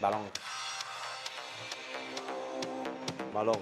[0.00, 0.30] Balón.
[3.34, 3.60] Balón.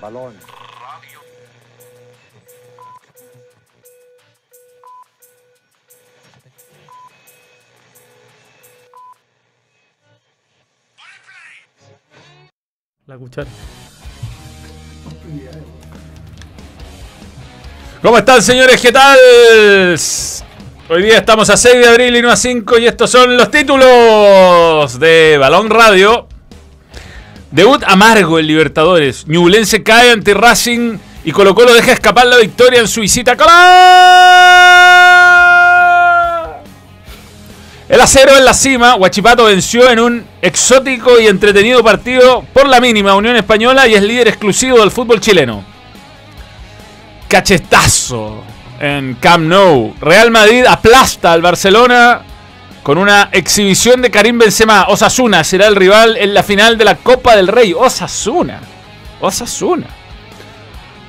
[0.00, 0.36] Balón.
[13.06, 13.48] La cuchara.
[18.02, 18.80] ¿Cómo están, señores?
[18.80, 19.18] ¿Qué tal?
[20.88, 23.50] Hoy día estamos a 6 de abril y no a 5 y estos son los
[23.50, 26.28] títulos de Balón Radio.
[27.50, 29.26] Debut amargo en Libertadores.
[29.26, 33.32] Ñublense cae ante Racing y Colo Colo deja escapar la victoria en su visita.
[37.88, 42.78] El acero en la cima, Huachipato venció en un exótico y entretenido partido por la
[42.78, 45.75] mínima Unión Española y es líder exclusivo del fútbol chileno.
[47.36, 48.42] Cachetazo
[48.80, 49.94] en Camp Nou.
[50.00, 52.22] Real Madrid aplasta al Barcelona
[52.82, 54.86] con una exhibición de Karim Benzema.
[54.88, 57.74] Osasuna será el rival en la final de la Copa del Rey.
[57.74, 58.60] Osasuna.
[59.20, 59.86] Osasuna.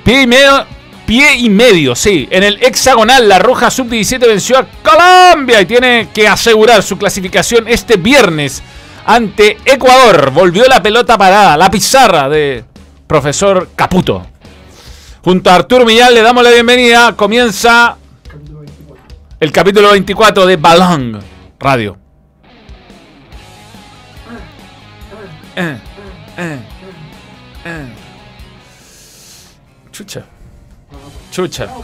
[0.04, 0.66] Pie y medio,
[1.06, 2.28] pie y medio, sí.
[2.30, 7.66] En el hexagonal, la Roja Sub-17 venció a Colombia y tiene que asegurar su clasificación
[7.68, 8.62] este viernes
[9.06, 10.30] ante Ecuador.
[10.30, 12.64] Volvió la pelota parada, la pizarra de
[13.06, 14.26] profesor Caputo.
[15.24, 17.14] Junto a Arturo Millán le damos la bienvenida.
[17.16, 17.96] Comienza
[19.40, 21.18] el capítulo 24 de Balón
[21.58, 21.96] Radio.
[25.56, 25.78] Eh,
[26.38, 26.58] eh,
[27.64, 27.86] eh.
[29.92, 30.24] Chucha.
[31.30, 31.68] Chucha.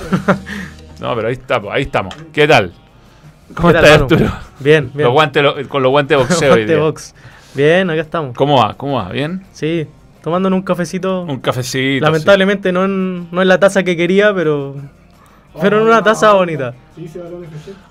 [1.01, 2.15] No, pero ahí estamos, ahí estamos.
[2.33, 2.73] ¿Qué tal?
[3.53, 4.01] ¿Cómo ¿Qué tal, estás?
[4.03, 4.31] Arturo?
[4.61, 5.05] Bien, bien.
[5.07, 6.53] Los guantes, lo- con los guantes de boxeo.
[6.53, 6.83] hoy Guante día.
[6.83, 7.15] box.
[7.53, 8.35] Bien, acá estamos.
[8.37, 8.75] ¿Cómo va?
[8.75, 9.09] ¿Cómo va?
[9.11, 9.45] ¿Bien?
[9.53, 9.87] Sí,
[10.25, 11.23] tomándonos un cafecito.
[11.23, 12.03] Un cafecito.
[12.03, 14.75] Lamentablemente no en, no en la taza que quería, pero.
[15.61, 16.75] Pero en una taza bonita.
[16.97, 17.09] sí.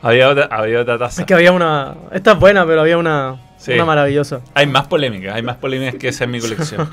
[0.01, 1.21] Había otra, había otra taza.
[1.21, 1.93] Es que había una.
[2.11, 3.39] Esta es buena, pero había una.
[3.57, 3.71] Sí.
[3.73, 4.41] Una maravillosa.
[4.55, 6.89] Hay más polémicas, hay más polémicas que esa en mi colección.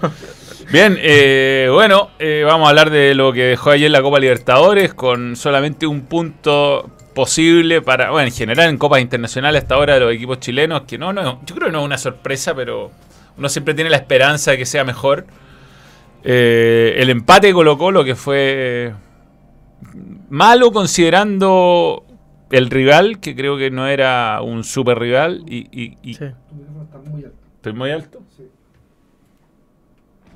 [0.70, 4.94] Bien, eh, bueno, eh, vamos a hablar de lo que dejó ayer la Copa Libertadores
[4.94, 10.00] con solamente un punto posible para, bueno, en general en Copas Internacionales hasta ahora de
[10.00, 12.92] los equipos chilenos, que no, no, yo creo que no es una sorpresa, pero
[13.40, 15.24] uno siempre tiene la esperanza de que sea mejor.
[16.22, 18.92] Eh, el empate de Colo Colo que fue
[20.28, 22.04] malo considerando
[22.50, 26.24] el rival, que creo que no era un super rival, y, y- y- Sí.
[27.56, 28.20] ¿Estoy muy alto?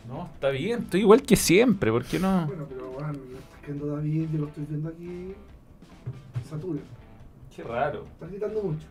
[0.09, 2.47] No, está bien, estoy igual que siempre, ¿por qué no?
[2.47, 5.34] Bueno, pero bueno, estás quedando David, yo lo estoy viendo aquí.
[6.48, 6.81] Satura.
[7.54, 8.04] Qué raro.
[8.04, 8.86] Estás gritando mucho.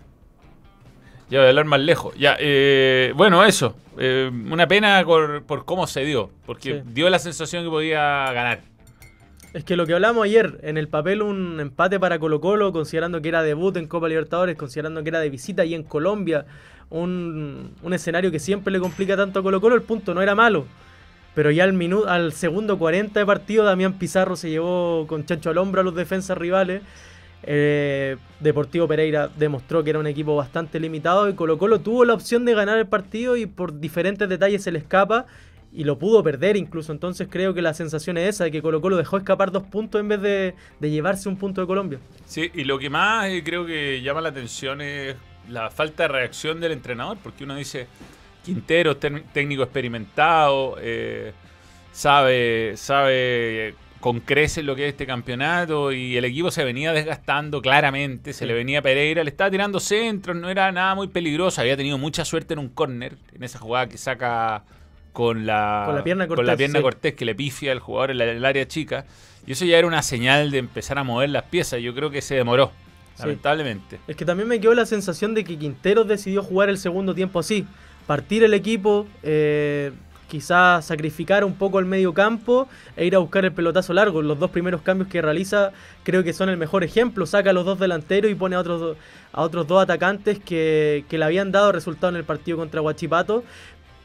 [1.33, 2.13] Ya voy a hablar más lejos.
[2.15, 3.75] Ya, eh, bueno, eso.
[3.97, 6.89] eh, una pena por, por cómo se dio, porque Sí.
[6.93, 8.61] dio la sensación que podía ganar.
[9.53, 13.21] Es que lo que hablamos ayer, en el papel un empate para Colo Colo, considerando
[13.21, 16.45] que era debut en Copa Libertadores, considerando que era de visita y en Colombia,
[16.91, 20.35] un, un escenario que siempre le complica tanto a Colo Colo, el punto no era
[20.35, 20.65] malo.
[21.35, 25.49] Pero ya al, minu- al segundo 40 de partido, Damián Pizarro se llevó con chancho
[25.49, 26.83] al hombro a los defensas rivales.
[27.45, 32.13] Eh, Deportivo Pereira demostró que era un equipo bastante limitado y Colo Colo tuvo la
[32.13, 35.25] opción de ganar el partido y por diferentes detalles se le escapa
[35.71, 36.91] y lo pudo perder incluso.
[36.91, 39.99] Entonces creo que la sensación es esa, de que Colo Colo dejó escapar dos puntos
[39.99, 41.99] en vez de, llevarse un punto de Colombia.
[42.25, 45.15] Sí, y lo que más eh, creo que llama la atención es
[45.49, 47.87] la falta de reacción del entrenador, porque uno dice,
[48.43, 51.33] Quintero, técnico experimentado, eh,
[51.91, 57.61] sabe, sabe con creces lo que es este campeonato y el equipo se venía desgastando
[57.61, 61.61] claramente, se le venía a Pereira, le estaba tirando centros, no era nada muy peligroso,
[61.61, 64.63] había tenido mucha suerte en un córner, en esa jugada que saca
[65.13, 66.83] con la, Con la pierna con la Cortés, pierna sí.
[66.83, 69.05] Cortés que le pifia al jugador en la- en el área chica.
[69.47, 71.79] Y eso ya era una señal de empezar a mover las piezas.
[71.81, 72.73] Yo creo que se demoró,
[73.15, 73.21] Sí.
[73.21, 73.99] lamentablemente.
[74.09, 77.39] Es que también me quedó la sensación de que Quinteros decidió jugar el segundo tiempo
[77.39, 77.65] así.
[78.05, 79.93] Partir el equipo, eh,
[80.33, 82.67] quizás sacrificar un poco el medio campo
[82.97, 84.23] e ir a buscar el pelotazo largo.
[84.23, 85.71] Los dos primeros cambios que realiza
[86.03, 87.27] creo que son el mejor ejemplo.
[87.27, 88.95] Saca a los dos delanteros y pone a otros, do-
[89.31, 93.43] a otros dos atacantes que, que le habían dado resultado en el partido contra Huachipato.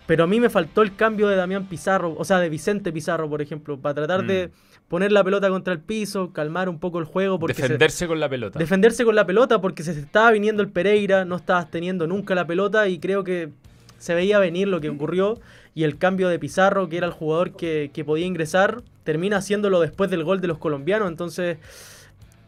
[0.07, 3.29] Pero a mí me faltó el cambio de Damián Pizarro, o sea, de Vicente Pizarro,
[3.29, 4.51] por ejemplo, para tratar de
[4.89, 7.39] poner la pelota contra el piso, calmar un poco el juego.
[7.39, 8.59] Porque se- Defenderse con la pelota.
[8.59, 12.47] defenderse con la pelota porque se estaba viniendo el Pereira, no estabas teniendo nunca la
[12.47, 13.51] pelota y creo que
[13.99, 15.41] se veía venir lo que ocurrió
[15.79, 19.79] y el cambio de Pizarro, que era el jugador que, que podía ingresar, termina haciéndolo
[19.81, 21.59] después del gol de los colombianos, entonces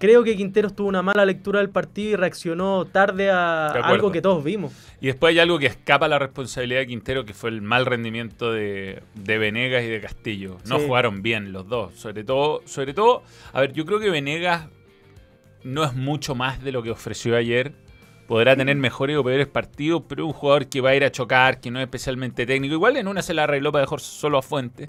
[0.00, 4.20] creo que Quinteros tuvo una mala lectura del partido y reaccionó tarde a algo que
[4.20, 4.72] todos vimos.
[5.00, 7.86] Y después hay algo que escapa a la responsabilidad de Quintero, que fue el mal
[7.86, 10.56] rendimiento de, de Venegas y de Castillo.
[10.66, 10.86] No Sí.
[10.86, 11.94] jugaron bien los dos.
[11.94, 13.22] Sobre todo, sobre todo,
[13.52, 14.66] a ver, yo creo que Venegas
[15.62, 17.74] no es mucho más de lo que ofreció ayer.
[18.30, 21.58] Podrá tener mejores o peores partidos, pero un jugador que va a ir a chocar,
[21.58, 22.74] que no es especialmente técnico.
[22.74, 24.88] Igual en una se la arregló para dejar solo a Fuente.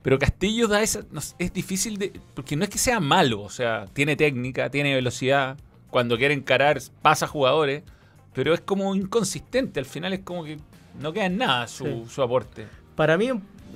[0.00, 1.02] Pero Castillo da esa.
[1.10, 2.18] no es difícil de.
[2.32, 5.58] Porque no es que sea malo, o sea, tiene técnica, tiene velocidad.
[5.90, 7.82] Cuando quiere encarar, pasa jugadores.
[8.32, 9.78] Pero es como inconsistente.
[9.78, 10.56] Al final es como que
[10.98, 12.04] no queda en nada su, Sí.
[12.08, 12.66] su aporte.
[12.96, 13.28] Para mí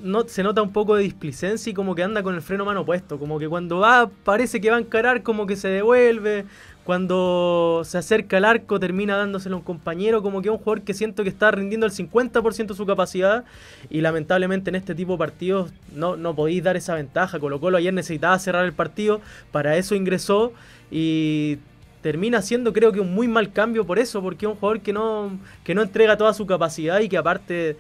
[0.02, 2.87] no, se nota un poco de displicencia y como que anda con el freno mano
[2.87, 3.19] puesto.
[3.19, 6.46] Como que cuando va, parece que va a encarar, como que se devuelve.
[6.87, 10.23] Cuando se acerca al arco, termina dándoselo a un compañero.
[10.23, 13.44] Como que un jugador que siento que está rindiendo el 50% de su capacidad.
[13.91, 17.41] Y lamentablemente en este tipo de partidos no, no podéis dar esa ventaja.
[17.41, 19.21] Colo Colo ayer necesitaba cerrar el partido.
[19.50, 20.53] Para eso ingresó.
[20.88, 21.59] Y
[22.03, 24.93] termina siendo creo que un muy mal cambio por eso, porque es un jugador que
[24.93, 27.77] no, que no entrega toda su capacidad y que aparte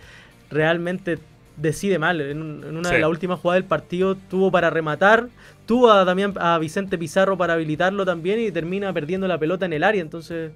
[0.50, 1.20] realmente
[1.56, 2.20] decide mal.
[2.20, 2.94] En, un- en una Sí.
[2.96, 5.28] de las últimas jugadas del partido tuvo para rematar,
[5.66, 9.72] tuvo a, Damián, a Vicente Pizarro para habilitarlo también y termina perdiendo la pelota en
[9.72, 10.02] el área.
[10.02, 10.52] Entonces,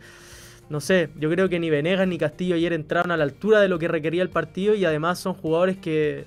[0.69, 3.69] no sé, yo creo que ni Venegas ni Castillo ayer entraron a la altura de
[3.69, 6.25] lo que requería el partido y además son jugadores que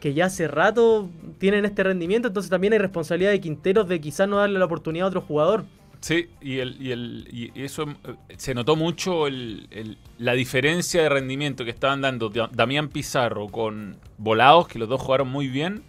[0.00, 1.08] que ya hace rato
[1.38, 5.06] tienen este rendimiento, entonces también hay responsabilidad de Quinteros de quizás no darle la oportunidad
[5.06, 5.64] a otro jugador.
[6.00, 11.02] Sí, y, el, y, el, y eso eh, se notó mucho el- el- la diferencia
[11.02, 15.48] de rendimiento que estaban dando Da- Damián Pizarro con Volados, que los dos jugaron muy
[15.48, 15.82] bien,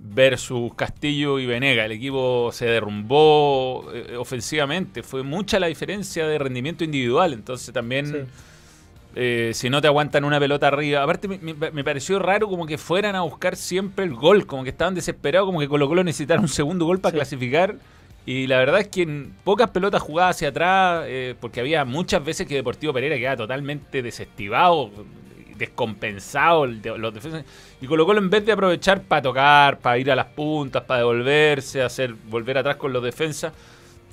[0.00, 1.84] versus Castillo y Venega.
[1.84, 5.02] El equipo se derrumbó eh, ofensivamente.
[5.02, 7.32] Fue mucha la diferencia de rendimiento individual.
[7.32, 8.16] Entonces también, Sí.
[9.14, 11.02] eh, si no te aguantan una pelota arriba.
[11.02, 14.46] Aparte, me, me- me pareció raro como que fueran a buscar siempre el gol.
[14.46, 17.16] Como que estaban desesperados, como que Colo Colo necesitara un segundo gol para Sí.
[17.18, 17.76] clasificar.
[18.26, 22.24] Y la verdad es que en pocas pelotas jugadas hacia atrás, eh, porque había muchas
[22.24, 24.90] veces que Deportivo Pereira quedaba totalmente desestivado,
[25.58, 27.44] descompensado, los defensas.
[27.80, 31.00] Y Colo Colo en vez de aprovechar para tocar, para ir a las puntas, para
[31.00, 33.52] devolverse, hacer volver atrás con los defensas,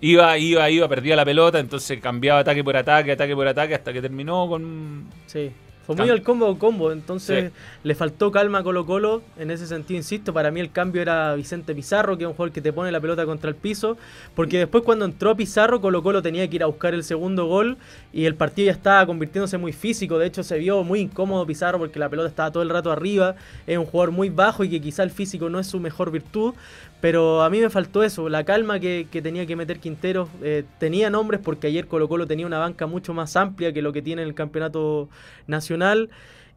[0.02, 3.94] iba, iba, iba, perdía la pelota, entonces cambiaba ataque por ataque, ataque por ataque, hasta
[3.94, 5.06] que terminó con...
[5.26, 5.52] Sí.
[5.86, 7.60] Fue muy al combo combo, entonces Sí.
[7.84, 9.22] le faltó calma a Colo Colo.
[9.38, 12.54] En ese sentido, insisto, para mí el cambio era Vicente Pizarro, que es un jugador
[12.54, 13.98] que te pone la pelota contra el piso.
[14.36, 17.78] Porque después cuando entró Pizarro, Colo Colo tenía que ir a buscar el segundo gol
[18.14, 20.20] y el partido ya estaba convirtiéndose muy físico.
[20.20, 23.36] De hecho, se vio muy incómodo Pizarro porque la pelota estaba todo el rato arriba.
[23.66, 26.54] Es un jugador muy bajo y que quizá el físico no es su mejor virtud.
[27.02, 30.30] Pero a mí me faltó eso, la calma que, que tenía que meter Quintero.
[30.44, 33.92] Eh, tenía nombres porque ayer Colo Colo tenía una banca mucho más amplia que lo
[33.92, 35.10] que tiene en el campeonato
[35.48, 36.12] nacional.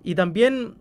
[0.04, 0.74] Y también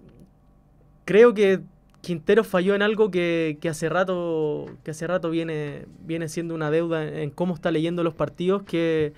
[1.05, 1.61] creo que
[2.01, 6.69] Quintero falló en algo que, que hace rato, que hace rato viene, viene siendo una
[6.69, 9.13] deuda en, cómo está leyendo los partidos, que,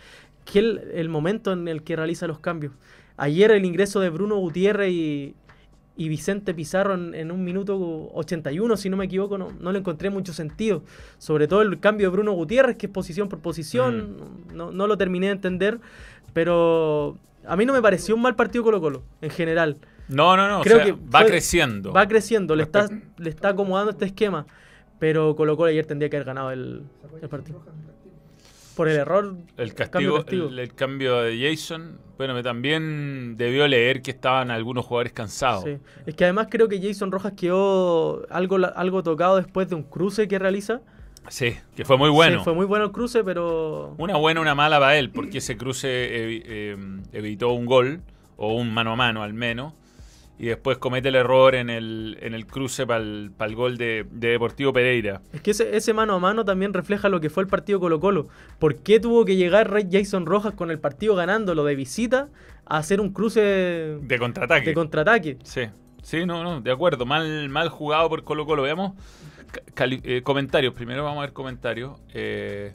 [0.46, 2.74] que el momento en el que realiza los cambios.
[3.18, 5.34] Ayer el ingreso de Bruno Gutiérrez y,
[5.98, 7.78] y Vicente Pizarro en, en un minuto
[8.14, 10.84] 81, si no me equivoco, no, no le encontré mucho sentido.
[11.18, 14.18] Sobre todo el cambio de Bruno Gutiérrez, que es posición por posición,
[14.54, 15.80] no, no lo terminé de entender,
[16.34, 19.78] pero a mí no me pareció un mal partido Colo Colo, en general.
[20.08, 21.94] No, no, no, Creo o sea, que va fue- creciendo.
[21.94, 22.88] Va creciendo, le está,
[23.18, 24.46] le está acomodando este esquema,
[25.00, 26.84] pero Colo Colo ayer tendría que haber ganado el,
[27.22, 27.64] el partido.
[28.76, 30.48] Por el error, El Cambio castigo, castigo.
[30.50, 35.64] El, el cambio de Jason, bueno, también debió leer que estaban algunos jugadores cansados.
[35.64, 35.78] sí.
[36.06, 40.28] es que además creo que Jason Rojas quedó algo, algo tocado después de un cruce
[40.28, 40.82] que realiza.
[41.28, 42.38] Sí, que fue muy bueno.
[42.40, 45.58] Sí, fue muy bueno el cruce, pero Una buena, una mala para él, porque ese
[45.58, 46.78] cruce evi- eh,
[47.14, 48.02] evitó un gol,
[48.38, 49.74] o un mano a mano al menos,
[50.38, 54.30] y después comete el error en el, en el cruce para el, gol de, de
[54.30, 55.22] Deportivo Pereira.
[55.32, 58.00] Es que ese, ese mano a mano también refleja lo que fue el partido Colo
[58.00, 58.28] Colo.
[58.60, 62.28] ¿Por qué tuvo que llegar Ray Jason Rojas con el partido ganándolo de visita
[62.66, 64.66] a hacer un cruce De contraataque.
[64.68, 65.38] de contraataque?
[65.44, 65.62] Sí,
[66.04, 67.06] sí, no, no, de acuerdo.
[67.06, 68.64] Mal, mal jugado por Colo Colo.
[68.64, 68.94] Veamos
[69.78, 70.74] eh, comentarios.
[70.74, 71.98] Primero vamos a ver comentarios.
[72.14, 72.74] Eh,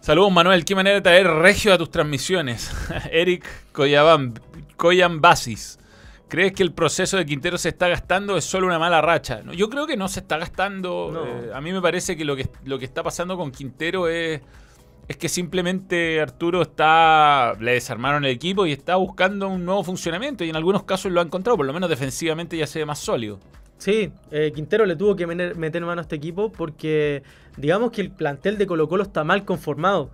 [0.00, 0.64] saludos, Manuel.
[0.64, 2.72] ¿Qué manera de traer regio a tus transmisiones?
[3.12, 3.44] Eric
[4.76, 5.79] Coyambasis.
[6.30, 9.42] ¿Crees que el proceso de Quintero se está gastando es solo una mala racha?
[9.42, 11.10] No, yo creo que no se está gastando.
[11.12, 11.26] No.
[11.26, 14.40] Eh, a mí me parece que lo, que lo que está pasando con Quintero es,
[15.08, 17.54] es que simplemente Arturo está.
[17.58, 20.44] Le desarmaron el equipo y está buscando un nuevo funcionamiento.
[20.44, 23.00] Y en algunos casos lo ha encontrado, por lo menos defensivamente ya se ve más
[23.00, 23.40] sólido.
[23.78, 27.24] Sí, eh, Quintero le tuvo que meter, meter mano a este equipo porque
[27.56, 30.10] digamos que el plantel de Colo Colo está mal conformado.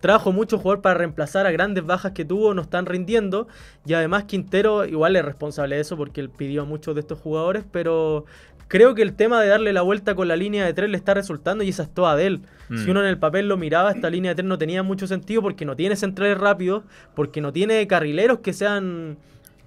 [0.00, 3.48] Trajo mucho jugador para reemplazar a grandes bajas que tuvo, no están rindiendo.
[3.84, 7.18] Y además Quintero igual es responsable de eso porque él pidió a muchos de estos
[7.18, 8.24] jugadores, pero
[8.68, 11.14] creo que el tema de darle la vuelta con la línea de tres le está
[11.14, 12.40] resultando y esa es toda de él.
[12.68, 12.78] Mm.
[12.78, 15.42] Si uno en el papel lo miraba, esta línea de tres no tenía mucho sentido
[15.42, 16.84] porque no tiene centrales rápidos,
[17.14, 19.18] porque no tiene carrileros que sean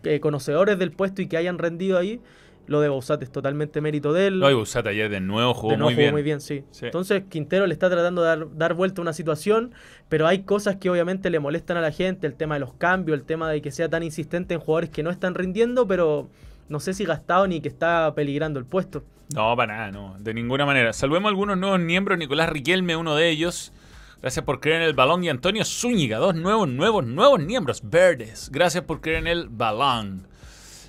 [0.03, 2.21] eh, conocedores del puesto y que hayan rendido ahí.
[2.69, 4.39] Lo de Bausat es totalmente mérito de él.
[4.39, 6.13] No, y Busat ayer de nuevo jugó De nuevo muy jugó bien.
[6.13, 6.63] muy bien, sí.
[6.69, 6.85] Sí.
[6.85, 9.71] Entonces Quintero le está tratando de dar, dar vuelta a una situación,
[10.07, 13.17] pero hay cosas que obviamente le molestan a la gente, el tema de los cambios,
[13.17, 16.29] el tema de que sea tan insistente en jugadores que no están rindiendo, pero
[16.67, 19.03] no sé si gastado ni que está peligrando el puesto.
[19.33, 20.15] No, para nada, no.
[20.19, 20.93] De ninguna manera.
[20.93, 22.17] Saludemos a algunos nuevos miembros.
[22.19, 23.73] Nicolás Riquelme, uno de ellos.
[24.21, 25.23] Gracias por creer en el balón.
[25.23, 27.81] Y Antonio Zúñiga, dos nuevos, nuevos, nuevos miembros.
[27.83, 28.49] Verdes.
[28.51, 30.27] Gracias por creer en el balón.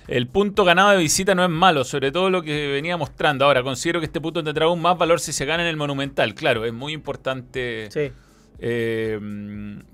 [0.07, 3.45] El punto ganado de visita no es malo, sobre todo lo que venía mostrando.
[3.45, 6.33] Ahora, considero que este punto tendrá aún más valor si se gana en el Monumental.
[6.35, 8.11] Claro, es muy importante Sí.
[8.59, 9.19] eh,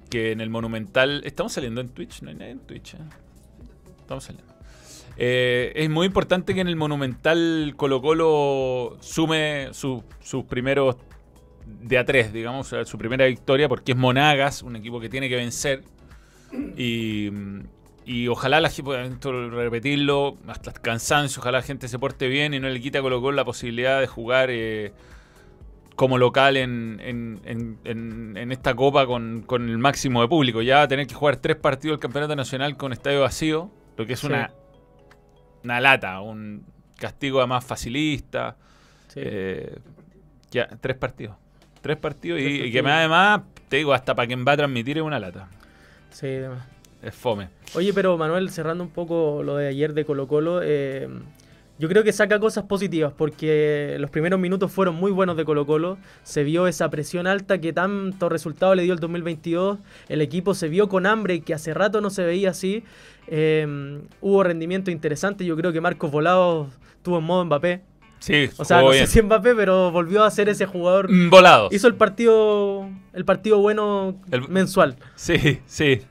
[0.09, 1.21] que en el Monumental.
[1.25, 2.21] ¿Estamos saliendo en Twitch?
[2.21, 2.93] No hay nadie en Twitch.
[2.95, 2.97] ¿eh?
[3.99, 4.53] Estamos saliendo.
[5.17, 10.95] Eh, es muy importante que en el Monumental Colo Colo sume su- sus primeros
[11.65, 15.35] de a tres, digamos, su primera victoria, porque es Monagas, un equipo que tiene que
[15.35, 15.83] vencer.
[16.77, 17.29] Y,
[18.07, 22.59] y ojalá la gente, repetirlo, hasta el cansancio, ojalá la gente se porte bien y
[22.59, 24.93] no le quita a Colo Colo la posibilidad de jugar eh,
[25.95, 30.61] como local en, en- en- en- en esta copa con, con el máximo de público.
[30.61, 34.05] Ya va a tener que jugar tres partidos del Campeonato Nacional con estadio vacío, lo
[34.05, 34.27] que es Sí.
[34.27, 34.51] una,
[35.63, 36.63] una lata, un
[36.97, 38.55] castigo además facilista.
[39.09, 39.19] sí.
[39.23, 39.75] Eh,
[40.51, 41.35] ya, tres partidos.
[41.81, 42.99] Tres partidos y, Tres y que partidos.
[42.99, 45.49] además, te digo, hasta para quien va a transmitir es una lata.
[46.09, 46.63] sí, demás.
[47.01, 47.50] Es fome.
[47.75, 51.08] Oye, pero Manuel, cerrando un poco lo de ayer de Colo Colo, eh,
[51.80, 55.66] yo creo que saca cosas positivas porque los primeros minutos fueron muy buenos de Colo
[55.68, 59.77] Colo, se vio esa presión alta que tanto resultado le dio el 2022,
[60.10, 62.84] el equipo se vio con hambre que hace rato no se veía así,
[63.27, 66.70] eh, hubo rendimiento interesante, yo creo que Marcos Volados
[67.04, 67.82] tuvo en modo Mbappé,
[68.20, 69.06] Sí, o sea, no bien.
[69.06, 71.72] sé si Mbappé, pero volvió a ser ese jugador, Mm, Volados.
[71.72, 74.96] hizo el partido, el partido bueno El- mensual.
[75.16, 76.01] Sí, sí.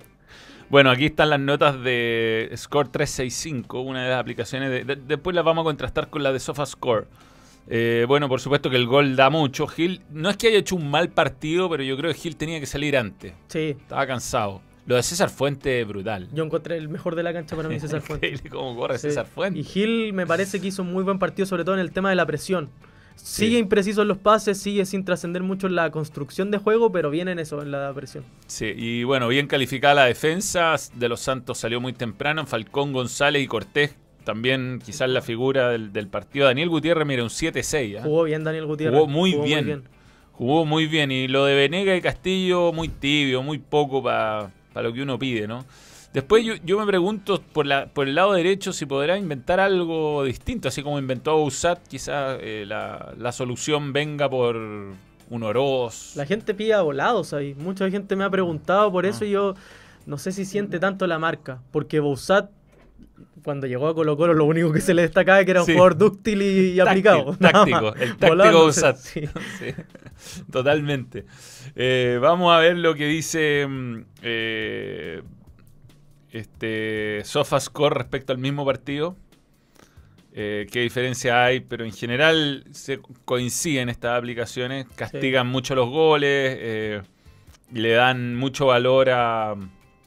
[0.68, 4.70] Bueno, aquí están las notas de Score 365, una de las aplicaciones.
[4.70, 7.06] de- de- después las vamos a contrastar con la de SofaScore.
[7.68, 9.66] Eh, bueno, por supuesto que el gol da mucho.
[9.66, 12.58] Gil, no es que haya hecho un mal partido, pero yo creo que Gil tenía
[12.60, 13.32] que salir antes.
[13.48, 14.60] Sí, Estaba cansado.
[14.86, 16.28] Lo de César Fuente, brutal.
[16.32, 18.02] yo encontré el mejor de la cancha para mí César.
[18.08, 19.08] Increíble cómo corre Sí.
[19.08, 19.58] César Fuente.
[19.58, 22.08] Y Gil me parece que hizo un muy buen partido, sobre todo en el tema
[22.10, 22.70] de la presión.
[23.16, 27.10] Sigue impreciso en los pases, sigue sin trascender mucho en la construcción de juego, pero
[27.10, 28.24] viene en eso, en la presión.
[28.46, 32.46] Sí, y bueno, bien calificada la defensa de los Santos salió muy temprano.
[32.46, 33.94] Falcón, González y Cortés
[34.26, 36.46] también quizás la figura del, del partido.
[36.46, 37.98] Daniel Gutiérrez, mira, un 7-6.
[37.98, 38.02] ¿ah?
[38.02, 38.98] Jugó bien Daniel Gutiérrez.
[38.98, 39.84] Jugó muy bien.
[40.32, 41.12] Jugó muy bien.
[41.12, 45.46] Y lo de Venega y Castillo, muy tibio, muy poco para lo que uno pide,
[45.46, 45.64] ¿no?
[46.16, 50.24] Después yo, yo me pregunto por, la, por el lado derecho si podrá inventar algo
[50.24, 56.16] distinto, así como inventó Usat, quizás eh, la, la solución venga por un Oroz.
[56.16, 57.54] La gente pide volados ahí.
[57.54, 59.26] Mucha gente me ha preguntado por eso Ah.
[59.26, 59.54] y yo
[60.06, 61.60] no sé si siente tanto la marca.
[61.70, 62.48] Porque Bouzat,
[63.44, 65.66] cuando llegó a Colo Colo, lo único que se le destacaba es que era un
[65.66, 65.72] Sí.
[65.74, 67.36] jugador dúctil y, y Táctil- aplicado.
[67.36, 68.96] Táctico, el táctico Volado, no sé, Usat.
[69.00, 69.20] sí.
[69.58, 69.74] Sí,
[70.50, 71.26] totalmente.
[71.74, 75.22] Eh, vamos a ver lo que dice mm, eh,
[76.32, 79.16] este SofaScore respecto al mismo partido.
[80.38, 86.56] Eh, qué diferencia hay, pero en general se coinciden estas aplicaciones, castigan mucho los goles,
[86.60, 87.02] eh,
[87.72, 89.56] le dan mucho valor a, a-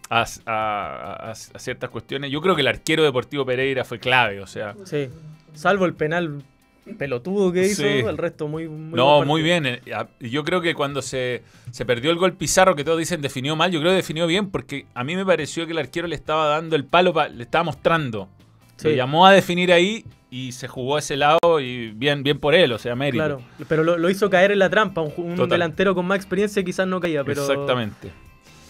[0.10, 2.30] a- a- a ciertas cuestiones.
[2.32, 5.10] Yo creo que el arquero deportivo Pereira fue clave, o sea, Sí.
[5.56, 6.44] Salvo el penal
[6.98, 7.88] pelotudo que hizo, Sí.
[7.88, 9.66] el resto muy, muy no, muy bien.
[9.66, 9.82] eh,
[10.20, 13.72] Yo creo que cuando se, se perdió el gol Pizarro, que todos dicen definió mal,
[13.72, 16.48] yo creo que definió bien, porque a mí me pareció que el arquero le estaba
[16.48, 18.28] dando el palo, pa- le estaba mostrando.
[18.78, 18.96] Sí.
[18.96, 22.72] llamó a definir ahí y se jugó a ese lado y bien, bien por él,
[22.72, 23.18] o sea, mérito.
[23.24, 25.02] Claro, pero lo, lo hizo caer en la trampa.
[25.02, 27.42] Un, un delantero con más experiencia quizás no caía, pero.
[27.42, 28.10] Exactamente.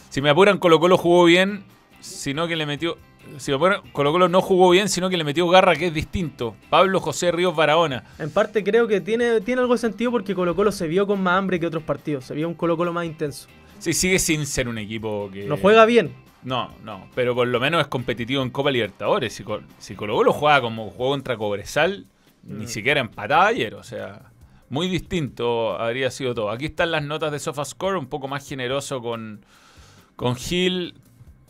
[0.10, 1.63] Si me apuran, Colo Colo jugó bien,
[2.00, 2.98] sino que le metió...
[3.38, 6.56] Si Colo Colo no jugó bien, sino que le metió garra, que es distinto.
[6.70, 8.03] Pablo José Ríos Barahona.
[8.18, 11.22] En parte creo que tiene, tiene algo de sentido porque Colo Colo se vio con
[11.22, 12.25] más hambre que otros partidos.
[12.25, 13.48] Se vio un Colo Colo más intenso.
[13.77, 15.46] Sí, sigue sin ser un equipo que...
[15.46, 16.13] No juega bien.
[16.44, 19.34] No, no, pero por lo menos es competitivo en Copa Libertadores.
[19.34, 22.08] Si, Col- si Colo Colo juega como jugó contra Cobresal,
[22.44, 22.68] ni Mm.
[22.68, 24.32] siquiera empataba ayer, o sea,
[24.70, 26.50] muy distinto habría sido todo.
[26.50, 29.46] Aquí están las notas de SofaScore, un poco más generoso con,
[30.15, 30.96] con Gil,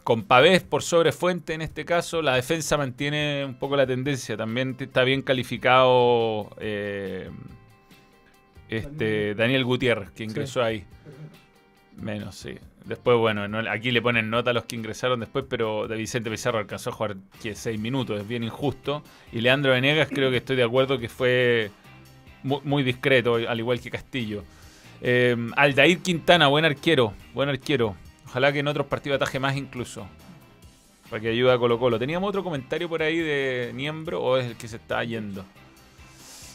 [0.10, 2.24] con Pavés por sobre Fuente en este caso.
[2.24, 7.30] La defensa mantiene un poco la tendencia, también está bien calificado eh,
[8.70, 10.84] este, Daniel Gutiérrez, que ingresó ahí.
[11.96, 12.56] Menos, sí.
[12.86, 16.32] Después, bueno, no- aquí le ponen nota a los que ingresaron después, pero de Vicente
[16.32, 19.04] Pizarro alcanzó a jugar que seis minutos, es bien injusto.
[19.32, 21.70] Y Leandro Venegas creo que estoy de acuerdo que fue
[22.42, 24.44] muy, muy discreto, al igual que Castillo.
[25.04, 27.96] Eh, Aldair Quintana, buen arquero, buen arquero.
[28.29, 30.07] Ojalá que en otros partidos ataje más incluso.
[31.09, 31.98] Para que ayude a Colo Colo.
[31.98, 35.43] ¿Teníamos otro comentario por ahí de Niembro o es el que se está yendo?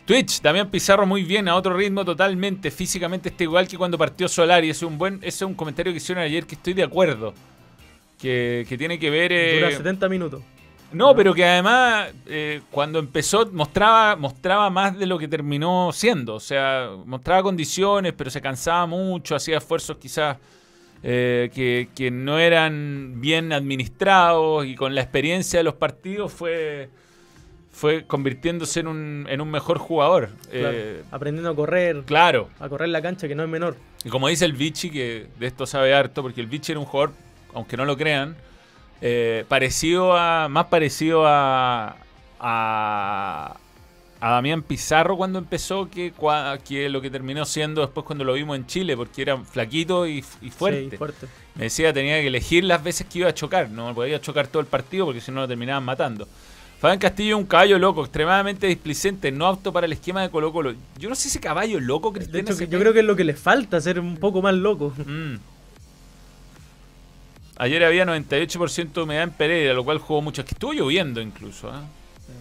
[0.04, 2.70] Twitch, Damián Pizarro muy bien, a otro ritmo totalmente.
[2.70, 4.70] Físicamente está igual que cuando partió Solari.
[4.70, 7.34] Ese es un buen, ese es un comentario que hicieron ayer que estoy de acuerdo.
[8.20, 9.32] Que, que tiene que ver.
[9.32, 10.42] eh, Dura 70 minutos.
[10.92, 16.34] no, pero que además eh, cuando empezó mostraba, mostraba más de lo que terminó siendo.
[16.36, 20.36] O sea, mostraba condiciones, pero se cansaba mucho, hacía esfuerzos quizás
[21.06, 26.88] eh, que, que no eran bien administrados y con la experiencia de los partidos fue,
[27.70, 30.30] fue convirtiéndose en un, en un mejor jugador.
[30.50, 30.70] Claro.
[30.72, 32.48] Eh, Aprendiendo a correr, claro.
[32.58, 33.76] a correr la cancha, que no es menor.
[34.02, 36.86] Y como dice el Vichy, que de esto sabe harto, porque el Vichy era un
[36.86, 37.12] jugador,
[37.52, 38.36] aunque no lo crean,
[39.02, 40.48] eh, parecido a.
[40.48, 41.96] más parecido a.
[42.40, 43.56] a.
[44.24, 46.14] a Damián Pizarro cuando empezó que,
[46.88, 50.48] lo que terminó siendo después cuando lo vimos en Chile, porque era flaquito y, y
[50.48, 50.88] fuerte.
[50.92, 51.26] Sí, fuerte.
[51.54, 54.60] Me decía tenía que elegir las veces que iba a chocar, no podía chocar todo
[54.60, 56.26] el partido porque si no lo terminaban matando.
[56.80, 60.72] Fabián Castillo un caballo loco, extremadamente displicente, no apto para el esquema de Colo Colo.
[60.98, 62.46] Yo no sé si caballo loco, De Cristian.
[62.46, 64.94] hecho, que yo creo que es lo que le falta, ser un poco más loco.
[65.04, 65.34] Mm.
[67.58, 70.40] Ayer había 98% de humedad en Pereira, lo cual jugó mucho.
[70.40, 71.68] Es que estuvo lloviendo incluso.
[71.70, 71.82] ¿ah?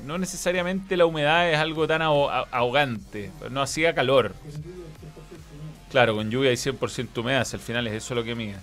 [0.05, 3.31] No necesariamente la humedad es algo tan ahogante.
[3.51, 4.33] No hacía calor.
[5.91, 7.47] Claro, con lluvia y 100% humedad.
[7.53, 8.55] Al final es eso lo que mide.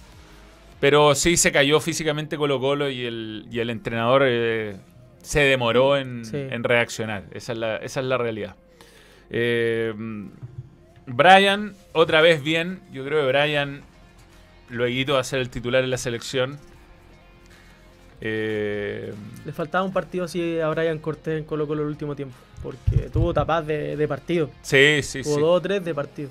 [0.81, 4.77] Pero sí se cayó físicamente Colo Colo y el, y el entrenador eh,
[5.23, 6.37] se demoró en, Sí.
[6.37, 7.25] en reaccionar.
[7.33, 8.57] Esa es la, esa es la realidad.
[9.31, 9.93] Eh,
[11.07, 12.81] Brian, otra vez bien.
[12.93, 13.83] Yo creo que Brian
[14.69, 16.59] luego va a ser el titular en la selección.
[18.21, 19.13] Eh,
[19.45, 22.35] Le faltaba un partido así a Brian Cortés en Colo Colo el último tiempo.
[22.63, 24.51] Porque tuvo tapas de, de partido.
[24.63, 25.41] sí, sí, Tuvo sí.
[25.41, 26.29] dos o tres de partido.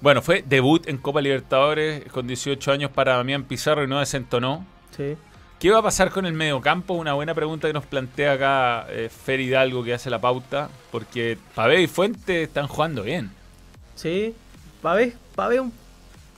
[0.00, 4.66] Bueno, fue debut en Copa Libertadores con 18 años para Damián Pizarro y no desentonó.
[4.96, 5.14] Sí.
[5.60, 6.94] ¿Qué va a pasar con el mediocampo?
[6.94, 10.68] Una buena pregunta que nos plantea acá eh, Fer Hidalgo que hace la pauta.
[10.90, 13.30] Porque Pavé y Fuente están jugando bien.
[13.94, 14.34] Sí.
[14.82, 15.72] Pavé, Pavé un,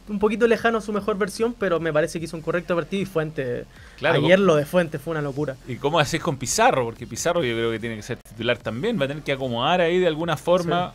[0.09, 3.03] un poquito lejano a su mejor versión, pero me parece que hizo un correcto partido
[3.03, 3.65] y Fuente.
[3.97, 5.57] Claro, ayer lo de Fuente fue una locura.
[5.67, 6.85] ¿Y cómo haces con Pizarro?
[6.85, 9.01] Porque Pizarro yo creo que tiene que ser titular también.
[9.01, 10.93] Va a tener que acomodar ahí de alguna forma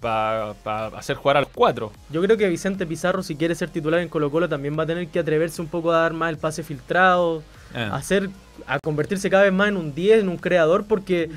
[0.00, 0.50] para
[0.96, 1.92] hacer jugar a los cuatro.
[2.10, 4.86] Yo creo que Vicente Pizarro, si quiere ser titular en Colo Colo, también va a
[4.86, 7.42] tener que atreverse un poco a dar más el pase filtrado,
[7.74, 7.78] Eh.
[7.90, 8.28] a hacer,
[8.66, 11.30] a convertirse cada vez más en un 10, en un creador, porque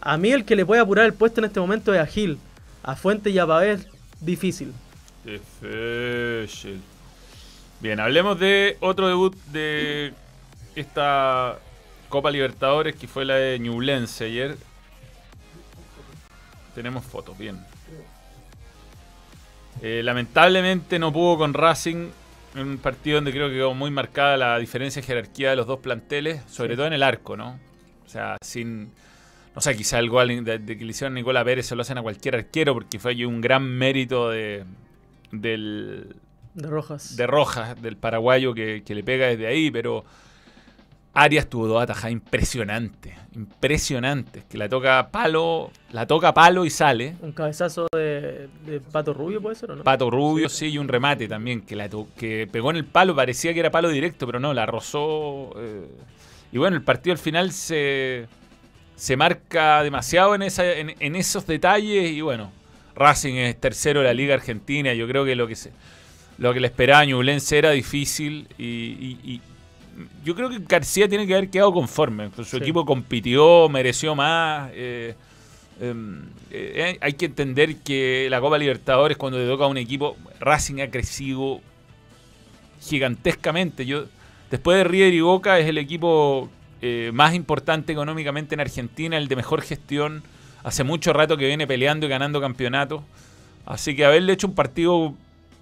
[0.00, 2.38] a mí el que le puede apurar el puesto en este momento es a Gil.
[2.82, 3.86] A Fuente y a Pavé es
[4.20, 4.72] difícil.
[5.30, 6.80] Difícil.
[7.80, 10.12] Bien, hablemos de otro debut de
[10.74, 11.58] esta
[12.08, 14.56] Copa Libertadores que fue la de Ñublense ayer.
[16.74, 17.58] Tenemos fotos, bien.
[19.82, 22.08] Eh, lamentablemente no pudo con Racing
[22.56, 25.66] en un partido donde creo que quedó muy marcada la diferencia de jerarquía de los
[25.66, 26.76] dos planteles, sobre Sí.
[26.76, 27.58] todo en el arco, ¿no?
[28.04, 28.90] O sea, sin.
[29.54, 31.82] No sé, quizá el gol de, de que le hicieron a Nicola Pérez se lo
[31.82, 34.64] hacen a cualquier arquero porque fue ahí un gran mérito de,
[35.32, 36.16] del,
[36.54, 37.16] De Rojas.
[37.16, 40.04] de Rojas, del paraguayo que, que le pega desde ahí, pero
[41.12, 47.16] Arias tuvo dos atajadas impresionantes, impresionantes, que la toca palo, la toca palo y sale.
[47.20, 49.82] Un cabezazo de, de Pato Rubio, ¿puede ser o no?
[49.82, 53.14] Pato Rubio, sí, y un remate también, que, la to- que pegó en el palo,
[53.16, 55.52] parecía que era palo directo, pero no, la rozó.
[55.58, 55.88] eh.
[56.52, 58.26] Y bueno, el partido al final se,
[58.94, 62.52] se marca demasiado en, esa, en, en esos detalles y bueno,
[62.94, 65.70] Racing es tercero de la Liga Argentina, yo creo que lo que se,
[66.38, 69.40] lo que le esperaba a Ñublense era difícil y, y- y
[70.24, 72.62] yo creo que García tiene que haber quedado conforme, con su Sí.
[72.62, 74.70] equipo compitió, mereció más.
[74.74, 75.14] eh,
[75.80, 80.16] em, eh, hay que entender que la Copa Libertadores cuando te toca a un equipo,
[80.40, 81.60] Racing ha crecido
[82.82, 83.86] gigantescamente.
[83.86, 84.04] Yo
[84.50, 86.48] después de River y Boca es el equipo
[86.82, 90.22] eh, más importante económicamente en Argentina, el de mejor gestión.
[90.62, 93.02] Hace mucho rato que viene peleando y ganando campeonatos.
[93.66, 95.14] Así que haberle hecho un partido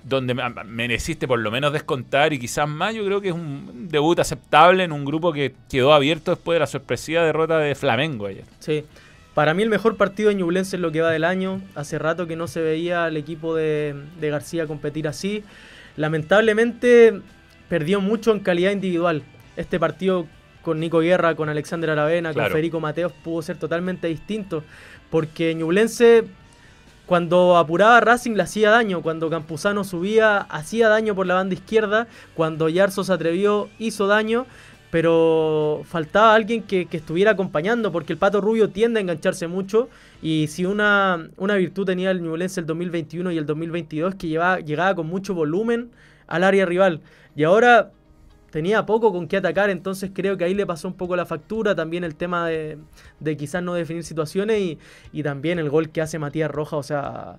[0.05, 3.89] donde me- mereciste por lo menos descontar y quizás más, yo creo que es un
[3.91, 8.27] debut aceptable en un grupo que quedó abierto después de la sorpresiva derrota de Flamengo
[8.27, 8.45] ayer.
[8.61, 8.85] Sí.
[9.35, 11.61] Para mí el mejor partido de Ñublense es lo que va del año.
[11.75, 15.45] Hace rato que no se veía al equipo de García competir así.
[15.97, 17.21] Lamentablemente
[17.69, 19.23] perdió mucho en calidad individual.
[19.57, 20.27] Este partido
[20.69, 22.49] con Nico Guerra, con Alexander Aravena, Claro.
[22.49, 24.63] con Federico Mateos pudo ser totalmente distinto.
[25.11, 26.25] Porque Ñublense
[27.07, 32.07] cuando apuraba Racing le hacía daño, cuando Campuzano subía hacía daño por la banda izquierda,
[32.35, 34.45] cuando Yarzo se atrevió hizo daño,
[34.91, 39.89] pero faltaba alguien que, que estuviera acompañando, porque el Pato Rubio tiende a engancharse mucho,
[40.21, 44.61] y si una, una virtud tenía el Ñublense el 2021 y el 2022, que llevaba,
[44.61, 45.91] llegaba con mucho volumen
[46.27, 47.01] al área rival,
[47.35, 47.91] y ahora
[48.51, 51.75] tenía poco con qué atacar, entonces creo que ahí le pasó un poco la factura,
[51.75, 52.79] también el tema de,
[53.21, 54.79] de quizás no definir situaciones y,
[55.13, 57.37] y también el gol que hace Matías Roja, o sea,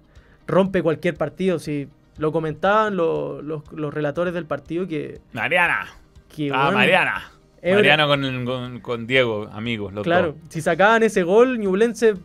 [0.47, 5.19] rompe cualquier partido, si lo comentaban lo- los, los relatores del partido que...
[5.33, 5.87] Mariana.
[6.35, 7.31] que, Ah, Mariana.
[7.63, 10.35] Mariano con, con- con Diego, amigos, los Claro, dos.
[10.49, 12.15] si sacaban ese gol, Ñublense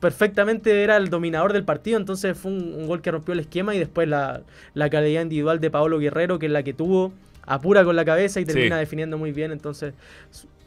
[0.00, 3.74] perfectamente era el dominador del partido, entonces fue un, un gol que rompió el esquema
[3.74, 4.42] y después la,
[4.74, 7.12] la calidad individual de Paolo Guerrero, que es la que tuvo,
[7.48, 8.52] apura con la cabeza y Sí.
[8.52, 9.94] termina definiendo muy bien, entonces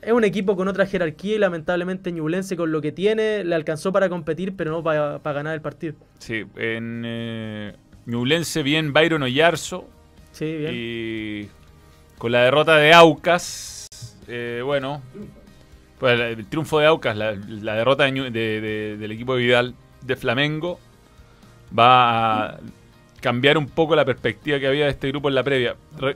[0.01, 3.91] es un equipo con otra jerarquía y lamentablemente Ñublense con lo que tiene le alcanzó
[3.91, 5.93] para competir, pero no para, para ganar el partido.
[6.19, 7.73] Sí, en eh,
[8.07, 9.87] Ñublense bien Byron Oyarzo
[10.31, 10.71] Sí, bien.
[10.73, 11.47] y
[12.17, 13.87] con la derrota de Aucas,
[14.27, 15.01] eh, bueno,
[15.99, 19.43] pues el, triunfo de Aucas, la, la derrota de Ñu- de- de- del equipo de
[19.43, 20.79] Vidal de Flamengo
[21.77, 22.59] va a
[23.21, 25.75] cambiar un poco la perspectiva que había de este grupo en la previa.
[25.97, 26.15] Re-.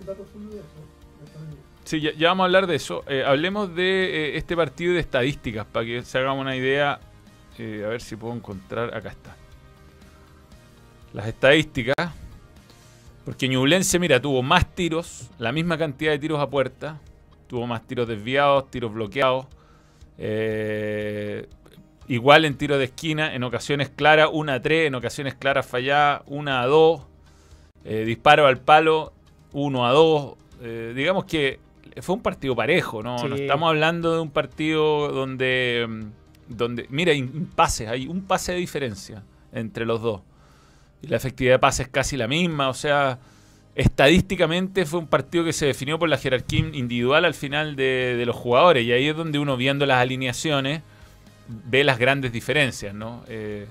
[1.85, 3.03] Sí, ya, vamos a hablar de eso.
[3.07, 3.83] Eh, hablemos de
[4.33, 6.99] eh, este partido de estadísticas para que se hagamos una idea.
[7.57, 8.93] Eh, a ver si puedo encontrar.
[8.95, 9.35] Acá está.
[11.13, 11.95] Las estadísticas.
[13.23, 16.99] Porque Ñublense, mira, tuvo más tiros, la misma cantidad de tiros a puerta.
[17.47, 19.45] Tuvo más tiros desviados, tiros bloqueados.
[20.17, 21.47] eh,
[22.07, 26.21] igual en tiro de esquina, en ocasiones claras, 1 a 3, en ocasiones claras falladas,
[26.27, 27.01] 1 a 2.
[27.85, 29.13] eh, disparo al palo,
[29.53, 30.33] 1 a 2.
[30.61, 31.59] Eh, digamos que
[32.01, 33.17] fue un partido parejo, ¿no?
[33.19, 33.27] Sí.
[33.27, 36.03] No estamos hablando de un partido donde, mm,
[36.49, 37.13] donde mira,
[37.55, 40.21] pases, hay un pase de diferencia entre los dos.
[41.01, 43.19] Y la efectividad de pase es casi la misma, o sea,
[43.75, 48.25] estadísticamente fue un partido que se definió por la jerarquía individual al final de, de
[48.25, 48.83] los jugadores.
[48.85, 50.81] Y ahí es donde uno viendo las alineaciones
[51.47, 53.23] ve las grandes diferencias, ¿no?
[53.27, 53.67] Eh,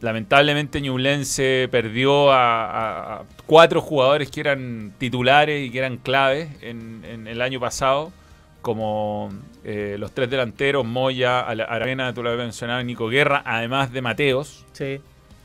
[0.00, 7.26] lamentablemente Ñublense perdió a, cuatro jugadores que eran titulares y que eran claves en, en
[7.26, 8.12] el año pasado,
[8.60, 9.30] como
[9.62, 14.64] eh, los tres delanteros, Moya, Aravena, tú lo habías mencionado, Nico Guerra, además de Mateos,
[14.72, 15.00] Sí.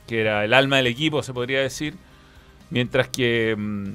[0.08, 1.96] que era el alma del equipo, se podría decir.
[2.70, 3.88] Mientras que mm,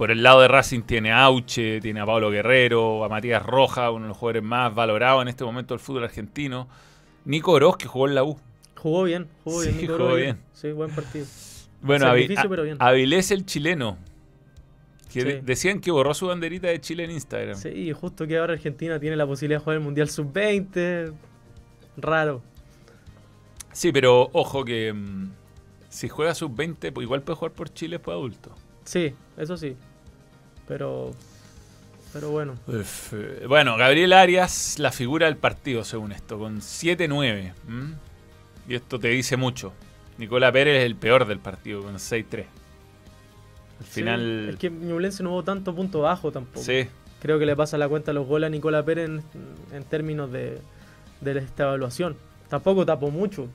[0.00, 3.90] por el lado de Racing tiene a Auche, tiene a Pablo Guerrero, a Matías Roja,
[3.90, 6.68] uno de los jugadores más valorados en este momento del fútbol argentino.
[7.26, 8.38] Nico Oroz, que jugó en la U.
[8.78, 9.74] Jugó bien, jugó bien.
[9.74, 10.38] Sí, Nico jugó bien.
[10.54, 11.26] Sí, buen partido.
[11.82, 12.34] Bueno, Avi-.
[12.78, 13.98] Avilés el chileno.
[15.12, 15.26] Que Sí.
[15.26, 17.56] de- decían que borró su banderita de Chile en Instagram.
[17.56, 21.12] Sí, justo que ahora Argentina tiene la posibilidad de jugar el Mundial Sub-20.
[21.98, 22.40] Raro.
[23.72, 25.30] Sí, pero ojo que mm,
[25.90, 28.54] si juega sub-20, pues igual puede jugar por Chile después adulto.
[28.84, 29.76] Sí, eso sí.
[30.70, 31.10] Pero.
[32.12, 32.54] Pero bueno.
[32.68, 37.52] Uf, eh, bueno, Gabriel Arias, la figura del partido, según esto, con 7-9.
[37.68, 37.94] ¿m?
[38.68, 39.72] Y esto te dice mucho.
[40.16, 42.44] Nicola Pérez es el peor del partido, con 6-3.
[43.80, 44.50] Al Sí, final.
[44.50, 46.64] es que Ñublense no hubo tanto punto bajo tampoco.
[46.64, 46.86] Sí,
[47.20, 49.22] Creo que le pasa la cuenta a los goles a Nicola Pérez en,
[49.72, 50.58] en términos de,
[51.20, 52.16] de esta evaluación.
[52.48, 53.48] Tampoco tapó mucho.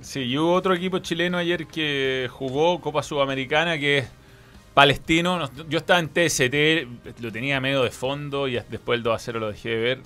[0.00, 4.08] sí, y hubo otro equipo chileno ayer que jugó Copa Sudamericana, que es
[4.74, 5.38] Palestino.
[5.38, 9.40] No- Yo estaba en TST, lo tenía medio de fondo y después el 2 0
[9.40, 9.98] lo dejé de ver.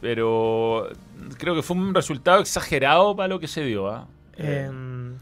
[0.00, 0.88] Pero
[1.38, 3.88] creo que fue un resultado exagerado para lo que se dio.
[3.88, 4.06] ¿ah?
[4.36, 5.14] Eh, Em,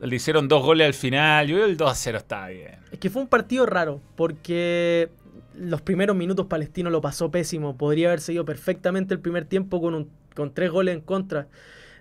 [0.00, 1.46] Le hicieron dos goles al final.
[1.48, 2.76] Yo creo que el 2 a 0 está bien.
[2.92, 5.08] Es que fue un partido raro, porque
[5.56, 7.76] los primeros minutos Palestino lo pasó pésimo.
[7.76, 11.48] Podría haber seguido perfectamente el primer tiempo con, un- con tres goles en contra.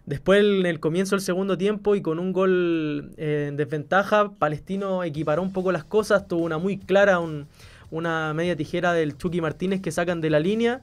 [0.07, 5.03] Después, en el comienzo del segundo tiempo y con un gol eh, en desventaja, Palestino
[5.03, 6.27] equiparó un poco las cosas.
[6.29, 7.45] Tuvo una muy clara, un-
[7.91, 10.81] una media tijera del Chucky Martínez que sacan de la línea.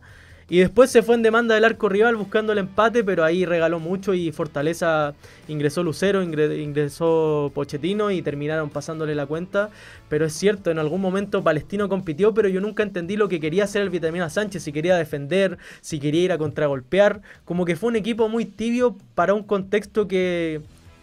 [0.51, 3.81] Y después se fue en demanda del arco rival buscando el empate, pero ahí regaló
[3.81, 5.15] mucho y Fortaleza
[5.49, 9.71] ingresó Lucero, ingre- ingresó Pochettino y terminaron pasándole la cuenta.
[10.11, 13.65] Pero es cierto, en algún momento Palestino compitió, pero yo nunca entendí lo que quería
[13.65, 17.23] hacer el Vitamina Sánchez, si quería defender, si quería ir a contragolpear.
[17.47, 20.61] Como que fue un equipo muy tibio para un contexto que,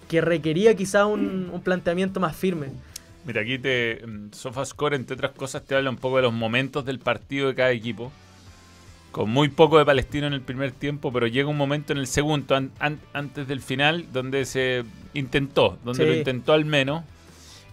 [0.07, 2.67] que requería quizá un, un planteamiento más firme.
[3.25, 6.85] Mira, aquí te mm, SofaScore, entre otras cosas, te habla un poco de los momentos
[6.85, 8.11] del partido de cada equipo.
[9.11, 12.07] Con muy poco de Palestino en el primer tiempo, pero llega un momento en el
[12.07, 16.09] segundo, an- an- antes del final, donde se intentó, donde Sí.
[16.09, 17.03] lo intentó al menos.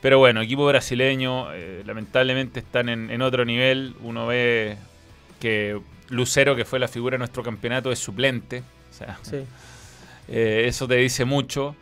[0.00, 3.94] Pero bueno, equipo brasileño, eh, lamentablemente están en, en otro nivel.
[4.02, 4.76] Uno ve
[5.40, 8.62] que Lucero, que fue la figura de nuestro campeonato, es suplente.
[8.90, 9.36] O sea, Sí.
[10.30, 11.74] Eh, eso te dice mucho.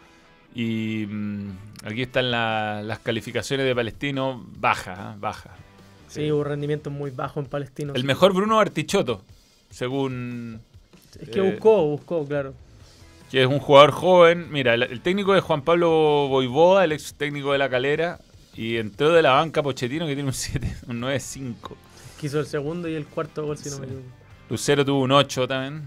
[0.55, 1.51] Y mm,
[1.85, 4.45] aquí están la- las calificaciones de Palestino.
[4.59, 5.19] Baja, ¿eh?
[5.19, 5.51] baja.
[6.09, 7.93] Sí, hubo rendimiento muy bajo en Palestino.
[7.95, 9.23] El mejor Bruno Artichoto,
[9.77, 10.63] según
[11.21, 12.55] Es que eh, buscó, buscó, claro.
[13.31, 14.51] que es un jugador joven.
[14.51, 18.19] Mira, el, el técnico es Juan Pablo Boivoda, el ex técnico de la calera.
[18.55, 21.55] Y entró de la banca Pochettino que tiene un 7, un 9-5.
[22.19, 24.07] Quiso el segundo y el cuarto gol, si no me equivoco.
[24.49, 25.83] Lucero tuvo un 8 también.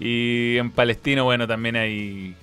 [0.00, 2.34] Y en Palestino, bueno, también ahí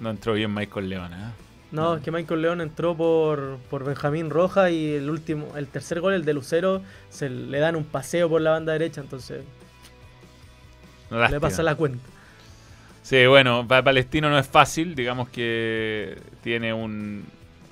[0.00, 1.12] no entró bien Michael León.
[1.12, 1.43] ¿eh?
[1.72, 6.00] No, es que Michael León entró por, por Benjamín Roja y el último, el tercer
[6.00, 9.42] gol, el de Lucero, se le dan un paseo por la banda derecha, entonces
[11.30, 12.04] le pasa la cuenta.
[13.02, 14.94] Sí, bueno, para Palestino no es fácil.
[14.94, 17.24] Digamos que tiene un.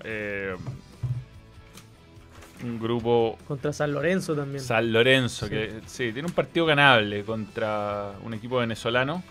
[0.05, 0.55] eh,
[2.63, 4.61] un grupo Contra San Lorenzo también.
[4.63, 5.51] San Lorenzo, Sí.
[5.51, 9.23] que sí, tiene un partido ganable contra un equipo venezolano,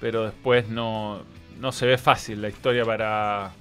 [0.00, 1.22] pero después no,
[1.60, 3.52] no se ve fácil la historia para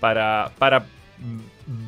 [0.00, 0.86] para para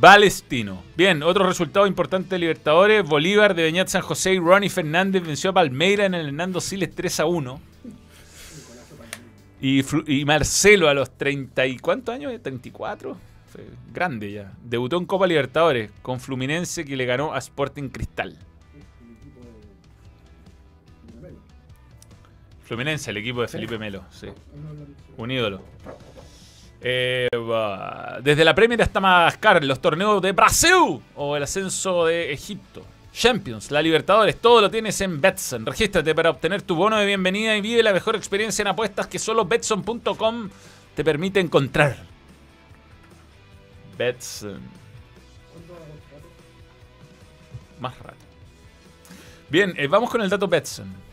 [0.00, 0.82] Palestino.
[0.96, 5.50] Bien, otro resultado importante de Libertadores, Bolívar de Beñat San José y Ronnie Fernández venció
[5.50, 7.60] a Palmeira en el Hernando Siles 3 a 1.
[9.60, 12.32] Y, y Marcelo a los 30 y ¿cuántos años?
[12.32, 13.16] ¿34?
[13.54, 14.52] Sí, grande ya.
[14.62, 18.38] Debutó en Copa Libertadores con Fluminense que le ganó a Sporting Cristal.
[22.66, 24.26] Fluminense, el equipo de Felipe Melo, sí.
[25.16, 25.62] Un ídolo.
[26.80, 27.28] Eh,
[28.22, 32.84] desde la Premier hasta Madagascar, los torneos de Brasil o el ascenso de Egipto.
[33.12, 35.64] Champions, la Libertadores, todo lo tienes en Betson.
[35.64, 39.18] Regístrate para obtener tu bono de bienvenida y vive la mejor experiencia en apuestas que
[39.20, 40.50] solo Betson.com
[40.94, 41.96] te permite encontrar.
[43.96, 44.60] Betson.
[47.78, 48.16] Más rato.
[49.48, 51.05] Bien, eh, vamos con el dato Betson.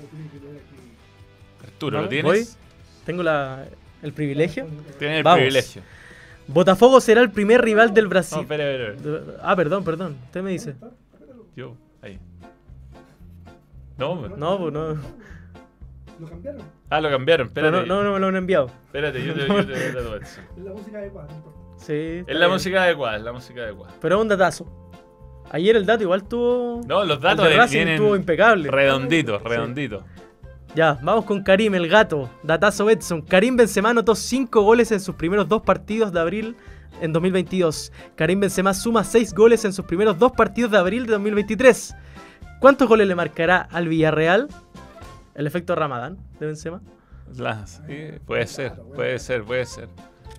[0.00, 1.64] No, lo tienen que leer aquí.
[1.64, 2.24] Arturo, ¿lo tienes?
[2.24, 2.46] voy.
[3.04, 3.66] Tengo la,
[4.02, 4.66] el privilegio.
[4.98, 5.38] Tienes el Vamos.
[5.38, 5.82] privilegio.
[6.46, 8.36] Botafogo será el primer rival del Brasil.
[8.36, 9.40] No, espera, espera, espera.
[9.42, 10.16] Ah, perdón, perdón.
[10.24, 10.74] Usted me dice.
[11.54, 12.18] Yo, ahí.
[13.98, 14.36] No, pues.
[14.36, 14.94] No, pues no.
[16.18, 16.62] Lo cambiaron.
[16.90, 17.72] Ah, lo cambiaron, espérate.
[17.72, 18.66] no, no, no me lo han enviado.
[18.86, 20.44] Espérate, yo te, dato Betson.
[20.56, 21.34] Es la música no importa.
[21.78, 21.92] Sí.
[21.92, 22.50] Es la bien.
[22.50, 23.94] música adecuada, es la música adecuada.
[24.00, 24.89] Pero es un datazo.
[25.50, 26.80] Ayer el dato igual tuvo.
[26.86, 28.70] No, los datos de de- Racing estuvo impecable.
[28.70, 30.04] redonditos, redonditos.
[30.76, 32.30] Ya, vamos con Karim, el gato.
[32.44, 33.22] Datazo Betson.
[33.22, 36.56] Karim Benzema anotó 5 goles en sus primeros dos partidos de abril
[37.00, 37.92] en 2022.
[38.14, 41.96] Karim Benzema suma 6 goles en sus primeros dos partidos de abril de 2023.
[42.60, 44.46] ¿Cuántos goles le marcará al Villarreal?
[45.34, 46.80] El efecto Ramadán de Benzema.
[47.86, 49.88] Sí, puede ser, puede ser, puede ser.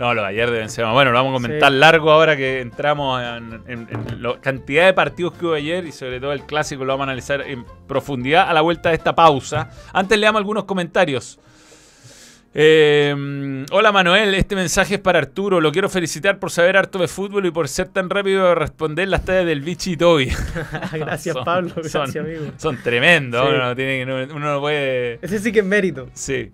[0.02, 0.94] No, lo de ayer de Benzema.
[0.94, 4.94] Bueno, lo vamos a comentar largo ahora que entramos en, en- en la cantidad de
[4.94, 8.50] partidos que hubo ayer y sobre todo el clásico lo vamos a analizar en profundidad
[8.50, 9.70] a la vuelta de esta pausa.
[9.94, 11.40] Antes leamos algunos comentarios.
[12.54, 15.62] Eh, hola Manuel, este mensaje es para Arturo.
[15.62, 19.08] Lo quiero felicitar por saber harto de fútbol y por ser tan rápido de responder
[19.08, 20.32] las tallas del bichi y Toby.
[20.94, 21.72] gracias, Son- Pablo.
[21.76, 22.42] Gracias, son- amigo.
[22.58, 23.42] Son tremendos.
[23.48, 23.54] Sí.
[23.56, 25.20] Uno, no tiene, que- no- uno no puede.
[25.22, 26.10] Ese sí que es mérito.
[26.14, 26.52] Sí.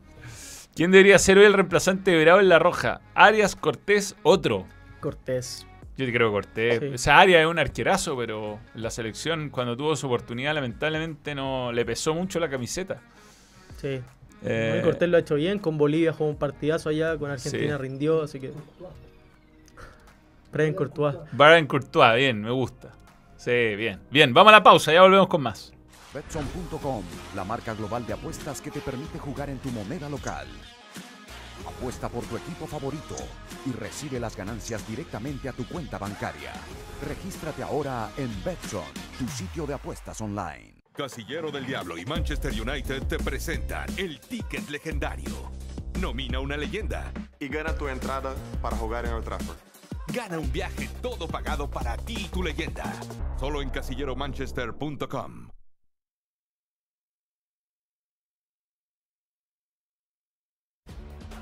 [0.77, 3.01] ¿Quién debería ser hoy el reemplazante de Bravo en la Roja?
[3.15, 4.67] Arias, Cortés, otro.
[4.99, 5.65] Cortés.
[5.97, 6.79] Yo creo que Cortés.
[6.79, 6.85] Sí.
[6.93, 11.83] Esa Arias es un arquerazo, pero la selección, cuando tuvo su oportunidad, lamentablemente no le
[11.83, 13.01] pesó mucho la camiseta.
[13.77, 14.01] Sí.
[14.43, 15.57] Eh, Cortés lo ha hecho bien.
[15.57, 17.17] Con Bolivia jugó un partidazo allá.
[17.17, 17.81] Con Argentina Sí.
[17.81, 18.21] rindió.
[18.21, 18.51] Así que.
[20.51, 21.15] Brian Courtois.
[21.31, 22.91] Brian Courtois, bien, me gusta.
[23.35, 23.99] Sí, bien.
[24.11, 25.73] Bien, vamos a la pausa, ya volvemos con más.
[26.17, 27.03] Betson.com,
[27.35, 30.47] la marca global de apuestas que te permite jugar en tu moneda local.
[31.63, 33.15] Apuesta por tu equipo favorito
[33.67, 36.53] y recibe las ganancias directamente a tu cuenta bancaria.
[37.07, 40.81] Regístrate ahora en Betson, tu sitio de apuestas online.
[40.91, 45.51] Casillero del Diablo y Manchester United te presentan el ticket legendario.
[46.01, 47.11] Nomina una leyenda.
[47.39, 49.57] y gana tu entrada para jugar en Old Trafford.
[50.11, 52.91] Gana un viaje todo pagado para ti y tu leyenda.
[53.39, 55.56] Solo en casilleromanchester.com.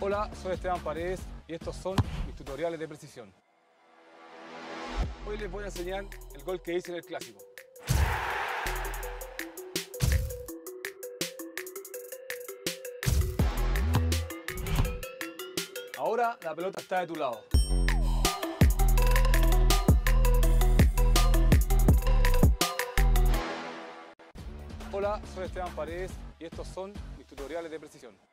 [0.01, 3.34] Hola, soy Esteban Paredes y estos son mis tutoriales de precisión.
[5.25, 7.39] Hoy les voy a enseñar el gol que hice en el clásico.
[15.97, 17.41] Ahora la pelota está de tu lado.
[24.91, 28.24] Hola, soy Esteban Paredes y estos son mis tutoriales de precisión.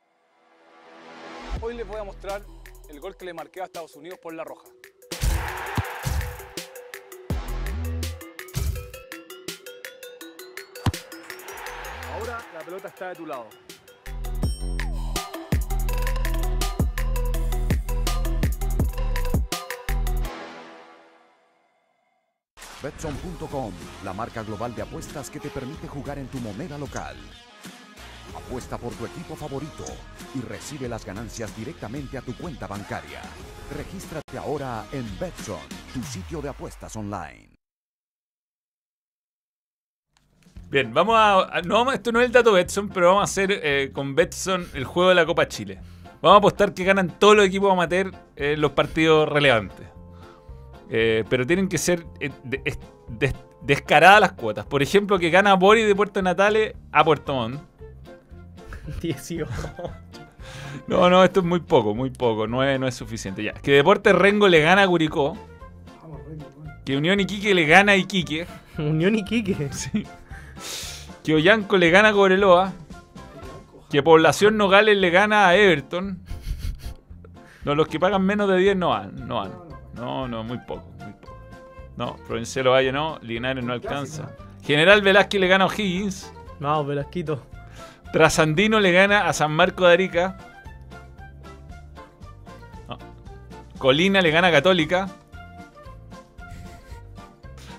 [1.65, 2.41] Hoy les voy a mostrar
[2.89, 4.67] el gol que le marqué a Estados Unidos por la roja.
[12.15, 13.47] Ahora la pelota está de tu lado.
[22.81, 23.71] Betson.com,
[24.03, 27.15] la marca global de apuestas que te permite jugar en tu moneda local.
[28.47, 29.85] Apuesta por tu equipo favorito
[30.35, 33.21] y recibe las ganancias directamente a tu cuenta bancaria.
[33.75, 35.59] Regístrate ahora en Betson,
[35.93, 37.49] tu sitio de apuestas online.
[40.69, 41.61] Bien, vamos a.
[41.63, 44.85] No, esto no es el dato Betson, pero vamos a hacer eh, con Betson el
[44.85, 45.79] juego de la Copa Chile.
[46.21, 49.87] Vamos a apostar que ganan todos los equipos amateur en los partidos relevantes.
[50.89, 54.65] Eh, pero tienen que ser eh, de- es- des- descaradas las cuotas.
[54.65, 57.61] Por ejemplo, que gana Boris de Puerto Natales a Puerto Montt.
[59.01, 59.47] 18.
[60.87, 62.47] No, no, esto es muy poco, muy poco.
[62.47, 63.43] No es, no es suficiente.
[63.43, 63.53] Ya.
[63.53, 65.37] Que Deportes Rengo le gana a Curicó.
[66.01, 66.73] Vamos, Rengo, bueno.
[66.85, 68.47] Que Unión Iquique le gana a Iquique.
[68.77, 69.71] Unión y Quique.
[69.71, 70.05] Sí.
[71.23, 72.73] Que Ollanco le gana a Cobreloa.
[73.89, 76.19] Que Población Nogales le gana a Everton.
[77.63, 79.27] No, los que pagan menos de 10 no van.
[79.27, 79.51] No van.
[79.93, 81.37] No, no, muy poco, muy poco.
[81.95, 84.31] No, Provincial Valle no, Linares no alcanza.
[84.63, 86.33] General Velázquez le gana a O'Higgins.
[86.59, 87.43] Vamos, Velasquito.
[88.13, 90.37] Trasandino le gana a San Marco de Arica.
[92.87, 92.99] No.
[93.79, 95.09] Colina le gana a Católica.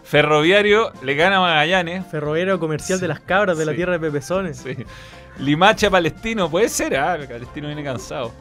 [0.03, 2.05] Ferroviario le gana a Magallanes.
[2.09, 4.59] Ferroviario comercial de las cabras de la tierra de Pepesones.
[4.59, 4.77] Sí.
[5.39, 8.33] Limacha Palestino, puede ser, ah, Palestino viene cansado.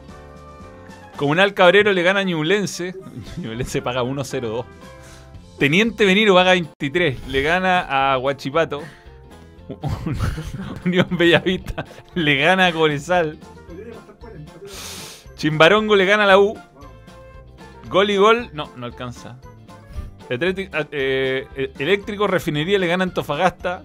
[1.14, 2.96] Comunal Cabrero le gana a Ñublense.
[3.36, 4.64] Ñublense paga 1-0-2.
[5.60, 7.28] Teniente Beniro paga 23.
[7.28, 8.82] Le gana a Huachipato.
[10.84, 13.38] Unión Bellavista le gana a Corezal.
[13.66, 16.58] Podría costar 40, pero- Chimbarongo le gana a la U.
[17.88, 18.50] Gol y gol.
[18.52, 19.36] No, no alcanza.
[20.28, 23.82] Atleti- a- eh, Eléctrico Refinería le gana a Antofagasta.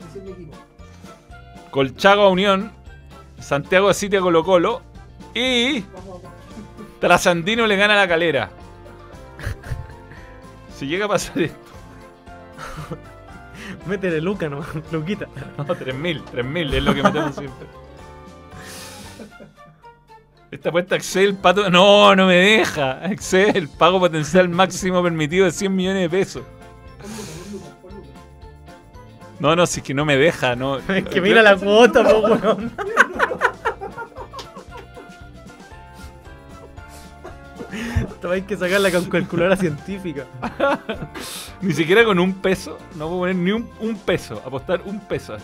[1.72, 2.72] Colchago a Unión.
[3.40, 4.82] Santiago City a Colo Colo.
[5.34, 5.84] Y.
[7.00, 8.50] Trasandino le gana a la calera.
[10.76, 11.58] Si llega a pasar esto.
[13.90, 15.28] Métele Luca, no, Luquita.
[15.58, 17.68] No, 3000, 3000 es lo que metemos siempre.
[20.52, 21.70] Esta apuesta Excel, pato.
[21.70, 23.06] No, no me deja.
[23.12, 26.44] Excel, pago potencial máximo permitido de 100 millones de pesos.
[29.40, 30.78] No, no, si es que no me deja, no.
[30.90, 32.72] Es que mira la cuota, po, weón.
[38.20, 40.26] Esto hay que sacarla con calculadora científica.
[41.62, 42.78] Ni siquiera con un peso.
[42.96, 44.44] No puedo poner ni un, un peso.
[44.46, 45.38] Apostar un peso.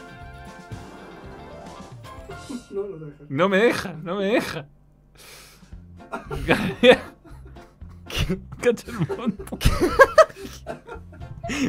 [2.71, 3.29] No, no te dejas.
[3.29, 4.65] No me deja, no me deja.
[8.61, 9.57] Cacha el monto.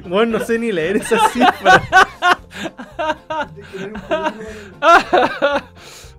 [0.09, 1.83] Bueno, no sé ni leer esa cifra.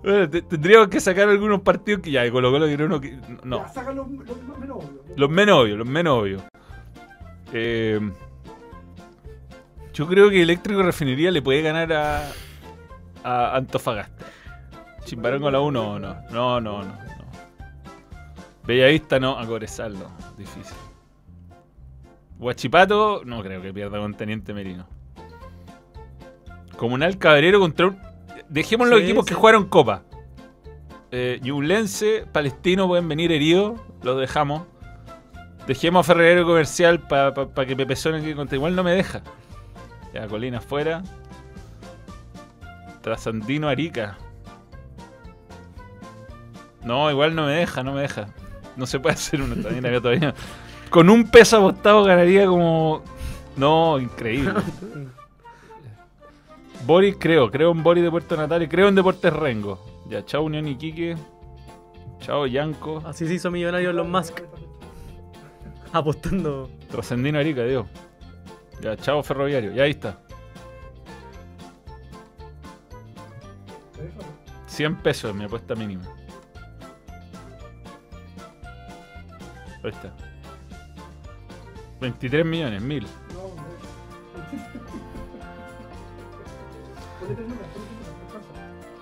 [0.08, 3.02] Que Bueno, te- tendríamos que sacar algunos partidos que ya, de Colo Colo quiero uno
[3.02, 3.20] que.
[3.44, 3.58] No.
[3.60, 5.18] Ya, saca los, los menos obvios.
[5.18, 6.44] Los menos obvios, los menos obvios.
[7.52, 8.00] Eh,
[9.94, 12.30] yo creo que Eléctrico Refinería le puede ganar a,
[13.24, 14.26] a Antofagasta.
[15.04, 16.00] Chimbarongo a la 1 no.
[16.00, 16.84] No, no, no.
[16.84, 16.94] no.
[18.66, 20.10] Bellavista no, a Corezal no.
[20.38, 20.76] Difícil.
[22.40, 24.88] Huachipato, no creo que pierda con Teniente Merino.
[26.78, 28.07] Comunal Cabrero contra un.
[28.50, 29.30] Dejemos los Sí, equipos sí.
[29.30, 30.04] que jugaron Copa.
[31.12, 34.64] Eh, Ñublense, Palestino pueden venir heridos, los dejamos.
[35.68, 37.34] Dejemos a Ferroviario Comercial para
[37.66, 39.22] que Pepe que contra igual no me deja.
[40.14, 41.04] Ya, Colina afuera.
[43.02, 44.18] Trasandino Arica.
[46.84, 48.28] No, igual no me deja, no me deja.
[48.78, 50.34] No se puede hacer uno también acá todavía.
[50.90, 53.04] Con un peso apostado ganaría como.
[53.58, 54.54] No, increíble.
[56.88, 59.78] Boris creo, creo en Boris de Puerto Natal y creo en Deportes Rengo.
[60.08, 61.18] Ya, chao Unión Iquique.
[62.20, 63.04] Chao Yanco.
[63.06, 64.40] Así se hizo millonario Elon Musk.
[65.92, 66.70] Apostando.
[66.90, 67.86] Trascendino Arica, Dios.
[68.80, 69.74] Ya, chao Ferroviario.
[69.74, 70.18] Ya ahí está.
[73.94, 74.26] Te dejas.
[74.68, 76.06] 100 pesos mi apuesta mínima.
[79.84, 80.16] Ahí está.
[82.00, 83.04] 23 millones, 1000.
[83.04, 83.10] No,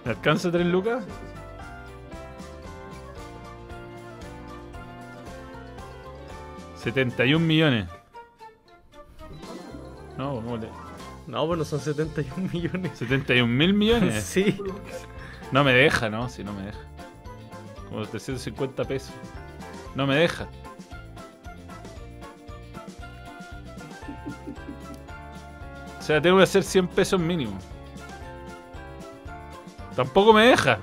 [0.06, 1.04] ¿Me alcanza 3 lucas?
[1.04, 1.40] Sí, sí, sí.
[6.84, 7.88] 71 millones.
[10.18, 10.70] No, ¿cómo le-
[11.28, 12.98] No, pues no son 71 millones.
[12.98, 14.24] 71 mil millones.
[14.24, 14.58] Sí.
[15.52, 16.80] No me deja, no, si no me deja.
[17.90, 19.14] Como 350 pesos.
[19.96, 20.48] No me deja.
[26.00, 27.58] O sea, tengo que hacer 100 pesos mínimo.
[29.96, 30.80] Tampoco me deja.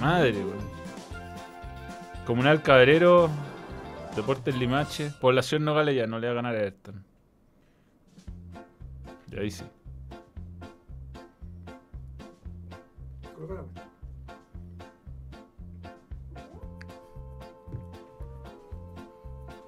[0.00, 0.66] Madre, weón.
[2.26, 3.30] Comunal Cabrero,
[4.16, 7.04] Deportes Limache, Población Nogales ya no le va a ganar a Everton.
[9.30, 9.64] Y ahí sí.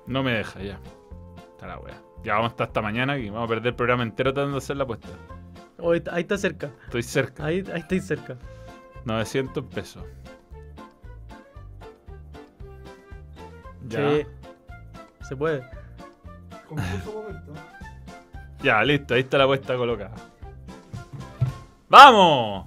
[0.06, 0.80] No me deja ya.
[1.52, 2.00] Está la wea.
[2.24, 4.76] Ya vamos hasta esta mañana y vamos a perder el programa entero tratando de hacer
[4.76, 5.08] la apuesta.
[5.78, 6.70] Oh, ahí, está cerca.
[6.86, 7.44] Estoy cerca.
[7.44, 8.36] Ahí, ahí estáis cerca.
[9.08, 10.04] 900 pesos.
[13.88, 14.10] Ya.
[14.10, 14.26] Sí.
[15.26, 15.62] Se puede.
[16.70, 17.54] Momento.
[18.62, 19.14] Ya, listo.
[19.14, 20.14] Ahí está la apuesta colocada.
[21.88, 22.66] ¡Vamos!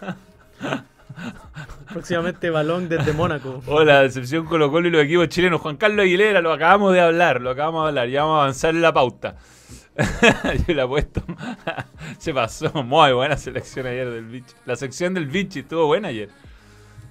[1.92, 3.62] Próximamente balón desde Mónaco.
[3.66, 5.60] Hola, decepción Colo Colo y los equipos chilenos.
[5.60, 8.08] Juan Carlos Aguilera, lo acabamos de hablar, lo acabamos de hablar.
[8.08, 9.36] Ya vamos a avanzar en la pauta.
[10.66, 11.22] Yo le apuesto.
[12.18, 12.70] Se pasó.
[12.82, 14.54] Muy buena selección ayer del Vichy.
[14.66, 16.28] La sección del Vichy estuvo buena ayer.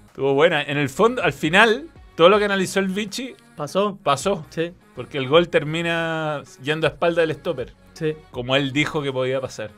[0.07, 0.61] Estuvo buena.
[0.61, 3.97] En el fondo, al final, todo lo que analizó el Vichy ¿Pasó?
[4.03, 4.45] pasó.
[4.49, 7.73] Sí, Porque el gol termina yendo a espalda del stopper.
[7.93, 8.15] sí.
[8.31, 9.71] Como él dijo que podía pasar.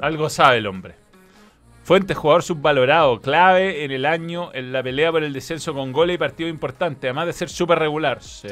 [0.00, 0.94] Algo sabe el hombre.
[1.84, 6.16] Fuentes, jugador subvalorado, clave en el año en la pelea por el descenso con goles
[6.16, 8.20] y partidos importantes, además de ser súper regular.
[8.22, 8.48] Sí.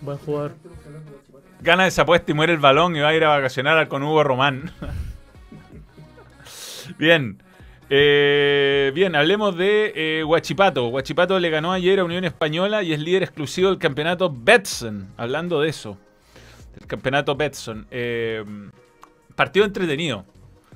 [0.00, 0.54] Buen jugador.
[1.60, 4.22] Gana esa apuesta y muere el balón y va a ir a vacacionar con Hugo
[4.22, 4.72] Román.
[6.98, 7.42] bien.
[7.90, 10.88] Eh, bien, hablemos de eh, Huachipato.
[10.88, 15.08] Huachipato le ganó ayer a Unión Española y es líder exclusivo del campeonato Betson.
[15.16, 15.98] Hablando de eso,
[16.78, 17.86] del campeonato Betson.
[17.90, 18.44] Eh,
[19.34, 20.24] partido entretenido.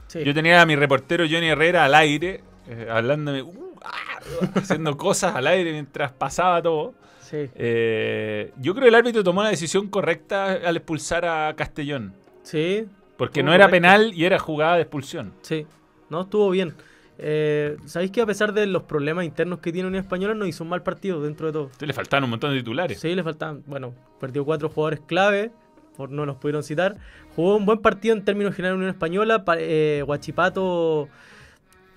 [0.08, 0.24] Sí.
[0.24, 4.20] Yo tenía a mi reportero Johnny Herrera al aire, eh, hablándome, uh, ah,
[4.56, 6.94] haciendo cosas al aire mientras pasaba todo.
[7.32, 12.12] Sí, Eh, yo creo que el árbitro tomó la decisión correcta al expulsar a Castellón.
[12.42, 12.84] sí,
[13.16, 15.32] Porque no era penal y era jugada de expulsión.
[15.40, 15.66] sí.
[16.10, 16.74] No, estuvo bien.
[17.16, 20.62] Eh, ¿Sabéis que a pesar de los problemas internos que tiene Unión Española, no hizo
[20.62, 21.70] un mal partido dentro de todo?
[21.80, 23.00] Le faltaban un montón de titulares.
[23.00, 25.52] Sí, le faltaban, bueno, perdió cuatro jugadores clave,
[25.96, 26.96] por no los pudieron citar.
[27.34, 29.42] Jugó un buen partido en términos generales Unión Española.
[29.46, 30.04] pa- eh,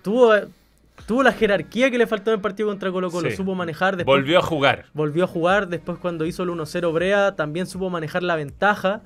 [0.02, 0.34] tuvo,
[1.06, 3.30] tuvo la jerarquía que le faltó en el partido contra Colo Colo.
[3.30, 3.36] Sí.
[3.36, 3.98] Supo manejar.
[3.98, 4.86] Después Volvió a jugar.
[4.94, 5.68] volvió a jugar.
[5.68, 9.02] Después cuando hizo el 1-0 Brea, también supo manejar la ventaja.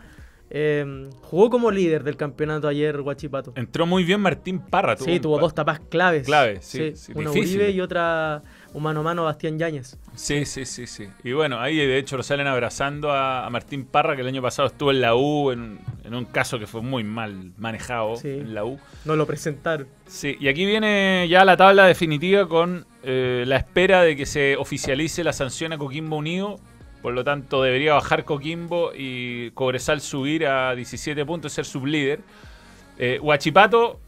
[0.51, 3.53] Eh, jugó como líder del campeonato ayer Huachipato.
[3.55, 4.97] Entró muy bien Martín Parra.
[4.97, 6.25] Sí, un tuvo dos tapas claves.
[6.25, 7.57] Claves, sí, sí, una difícil.
[7.57, 8.41] Uribe y otra
[8.73, 9.97] un mano a mano Bastián Yáñez.
[10.15, 11.07] Sí, sí, sí, sí.
[11.23, 14.41] Y bueno, ahí de hecho lo salen abrazando a, a Martín Parra, que el año
[14.41, 18.27] pasado estuvo en la U, en, en un caso que fue muy mal manejado Sí.
[18.29, 18.79] en la U.
[19.05, 19.87] No lo presentaron.
[20.07, 24.55] Sí, y aquí viene ya la tabla definitiva con eh, la espera de que se
[24.57, 26.59] oficialice la sanción a Coquimbo Unido.
[27.01, 32.19] Por lo tanto, debería bajar Coquimbo y Cobresal subir a 17 puntos y ser sublíder.
[32.97, 33.99] Eh, Huachipato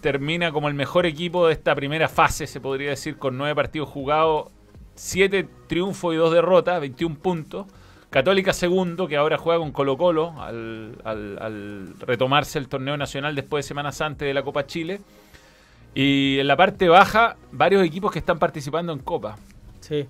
[0.00, 3.88] termina como el mejor equipo de esta primera fase, se podría decir, con 9 partidos
[3.88, 4.48] jugados,
[4.94, 7.66] 7 triunfos y 2 derrotas, 21 puntos.
[8.10, 13.34] Católica segundo, que ahora juega con Colo Colo al, al- al retomarse el torneo nacional
[13.34, 15.00] después de semanas antes de la Copa Chile.
[15.94, 19.36] Y en la parte baja, varios equipos que están participando en Copa.
[19.80, 20.06] Sí.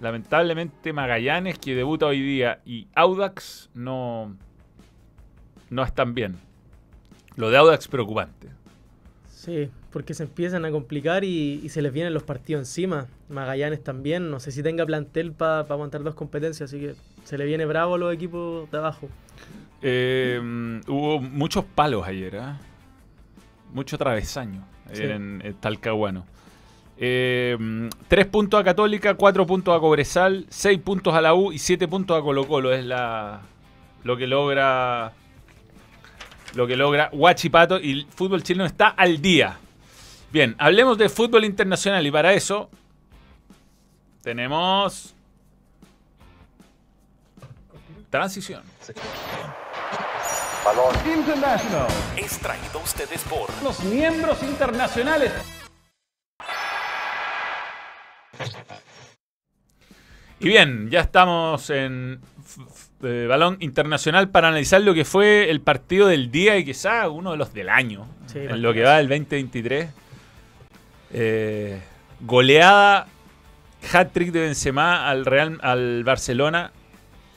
[0.00, 4.34] Lamentablemente Magallanes, que debuta hoy día, y Audax no,
[5.70, 6.36] no están bien.
[7.36, 8.48] Lo de Audax preocupante.
[9.46, 13.06] Sí, porque se empiezan a complicar y, y se les vienen los partidos encima.
[13.28, 16.94] Magallanes también, no sé si tenga plantel para aguantar dos competencias, así que
[17.24, 19.08] se le viene bravo a los equipos de abajo.
[19.82, 20.40] Eh,
[20.88, 22.58] hubo muchos palos ayer, ¿ah?
[23.72, 25.12] Mucho travesaño ayer Sí.
[25.12, 26.26] en, en Talcahuano.
[26.98, 27.56] Eh,
[28.08, 31.86] tres puntos a Católica, cuatro puntos a Cobresal, seis puntos a la U y siete
[31.86, 32.72] puntos a Colo Colo.
[32.72, 33.42] Es la
[34.02, 35.12] lo que logra
[36.56, 39.58] lo que logra Huachipato y el fútbol chileno está al día.
[40.32, 42.70] Bien, hablemos de fútbol internacional y para eso
[44.22, 45.14] tenemos
[48.08, 48.62] transición.
[50.64, 50.96] Balón.
[52.16, 55.32] Es traído a ustedes por los miembros internacionales.
[60.40, 62.20] Y bien, ya estamos en
[63.02, 67.32] eh, balón internacional para analizar lo que fue el partido del día y quizá uno
[67.32, 69.88] de los del año, Sí, en lo que va del 2023.
[71.12, 71.80] Eh,
[72.20, 73.06] goleada,
[73.92, 76.72] hat-trick de Benzema al Real, al Barcelona,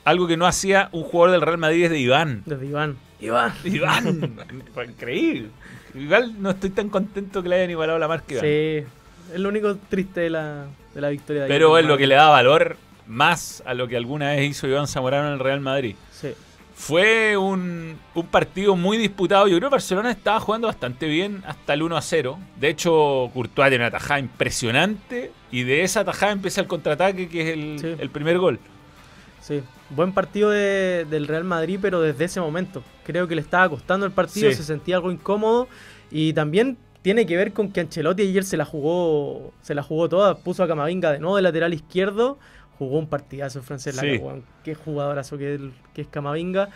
[0.05, 2.43] algo que no hacía un jugador del Real Madrid desde Iván.
[2.45, 2.97] Desde Iván.
[3.19, 3.53] Iván.
[3.63, 4.35] Iván,
[4.73, 5.49] fue increíble.
[5.93, 8.45] Igual no estoy tan contento que le hayan igualado la marca Iván.
[8.45, 8.85] Sí,
[9.33, 11.47] es lo único triste de la, de la victoria de.
[11.47, 12.77] Pero es lo que le da valor
[13.09, 15.95] más a lo que alguna vez hizo Iván Zamorano en el Real Madrid.
[16.11, 16.29] Sí,
[16.75, 19.47] Fue un, un partido muy disputado.
[19.49, 22.39] Yo creo que Barcelona estaba jugando bastante bien hasta el 1 a 0.
[22.57, 25.31] De hecho, Courtois tiene una tajada impresionante.
[25.51, 27.95] Y de esa tajada empieza el contraataque, que es el, Sí.
[28.01, 28.59] el primer gol.
[29.41, 32.83] Sí, buen partido de- del Real Madrid, pero desde ese momento.
[33.03, 34.55] Creo que le estaba costando el partido, Sí.
[34.57, 35.67] se sentía algo incómodo.
[36.11, 40.07] Y también tiene que ver con que Ancelotti ayer se la jugó, se la jugó
[40.09, 42.37] toda, puso a Camavinga de nuevo de lateral izquierdo,
[42.79, 43.95] jugó un partidazo en francés.
[43.97, 44.19] Sí.
[44.63, 46.69] qué jugadorazo que, el- que es Camavinga.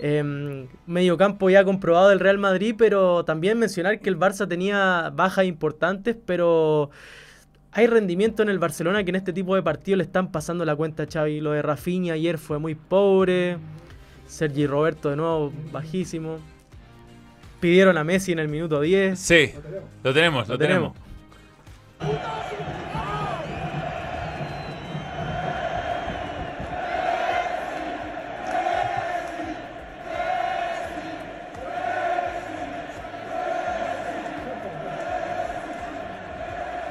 [0.00, 5.12] Eh, medio campo ya comprobado del Real Madrid, pero también mencionar que el Barça tenía
[5.14, 6.90] bajas importantes, pero
[7.72, 10.74] hay rendimiento en el Barcelona que en este tipo de partidos le están pasando la
[10.74, 11.40] cuenta a Xavi.
[11.40, 13.58] Lo de Rafinha ayer fue muy pobre.
[14.26, 16.38] Sergi Roberto de nuevo bajísimo.
[17.60, 19.18] Pidieron a Messi en el minuto 10.
[19.18, 19.50] Sí,
[20.02, 20.92] lo tenemos, lo, Lo tenemos.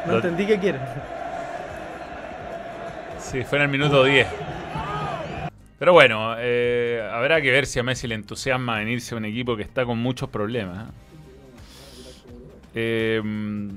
[0.10, 0.82] No Lo- entendí qué quieren.
[3.20, 4.28] Sí, fue en el minuto 10.
[5.78, 9.56] Pero bueno, eh, habrá que ver si a Messi le entusiasma venirse a un equipo
[9.56, 10.90] que está con muchos problemas.
[10.90, 10.92] ¿eh?
[12.76, 13.70] Eh,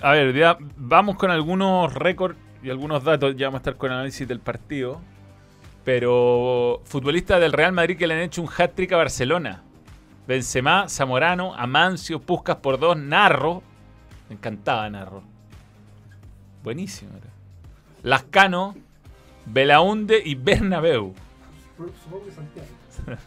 [0.00, 3.36] a ver, ya vamos con algunos récords y algunos datos.
[3.36, 5.00] Ya vamos a estar con análisis del partido.
[5.84, 9.62] Pero futbolistas del Real Madrid que le han hecho un hat-trick a Barcelona.
[10.26, 13.62] Benzema, Zamorano, Amancio, Puscas por dos, Narro.
[14.28, 15.22] Me encantaba Narro.
[16.68, 17.12] Buenísimo.
[18.02, 18.76] Lascano,
[19.46, 21.14] Belaunde y Bernabeu.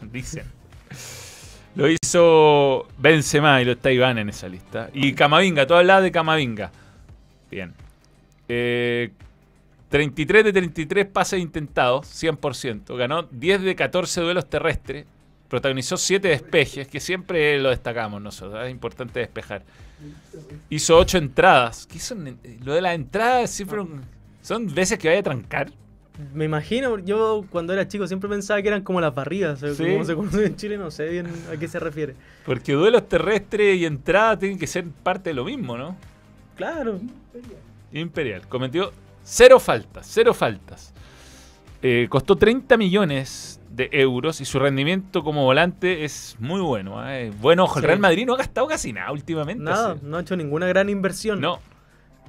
[0.12, 0.46] Dicen.
[1.74, 4.92] Lo hizo Benzema y lo está Iván en esa lista.
[4.94, 6.72] Y Camavinga, tú hablabas de Camavinga.
[7.50, 7.74] Bien.
[8.48, 9.10] Eh,
[9.90, 12.96] 33 de 33 pases intentados, 100%.
[12.96, 15.08] Ganó 10 de 14 duelos terrestres.
[15.52, 18.66] Protagonizó 7 despejes, que siempre lo destacamos nosotros.
[18.66, 19.64] Es importante despejar.
[20.70, 21.86] Hizo 8 entradas.
[21.86, 22.40] ¿Qué son?
[22.64, 24.02] Lo de las entradas siempre un-
[24.42, 25.70] son veces que vaya a trancar.
[26.34, 29.92] Me imagino, yo cuando era chico siempre pensaba que eran como las barridas, Sí.
[29.92, 32.16] como se conoce en Chile, no sé bien a qué se refiere.
[32.46, 35.98] Porque duelos terrestres y entradas tienen que ser parte de lo mismo, ¿no?
[36.56, 37.00] Claro,
[37.92, 38.48] Imperial.
[38.48, 38.94] Cometió
[39.24, 40.94] cero faltas, cero faltas.
[41.82, 47.08] Eh, costó 30 millones de euros y su rendimiento como volante es muy bueno.
[47.10, 47.32] ¿eh?
[47.42, 47.88] Buen ojo, el Sí.
[47.88, 49.64] Real Madrid no ha gastado casi nada últimamente.
[49.64, 51.40] nada, no ha hecho ninguna gran inversión.
[51.42, 51.60] No.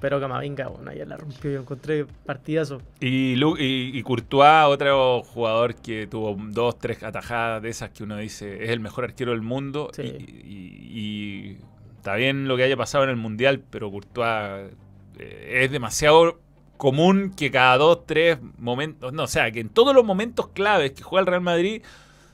[0.01, 2.82] Pero Camavinga, bueno, ayer la rompió, yo encontré partidazo.
[2.99, 8.03] Y, Lu- y, y Courtois, otro jugador que tuvo dos, tres atajadas de esas que
[8.03, 9.90] uno dice es el mejor arquero del mundo.
[9.93, 10.03] Sí.
[10.03, 11.59] Y, y- y
[11.97, 14.72] está bien lo que haya pasado en el Mundial, pero Courtois
[15.20, 16.40] eh, es demasiado
[16.83, 20.91] común que cada dos, tres momentos, no, o sea, que en todos los momentos claves
[20.91, 21.80] que juega el Real Madrid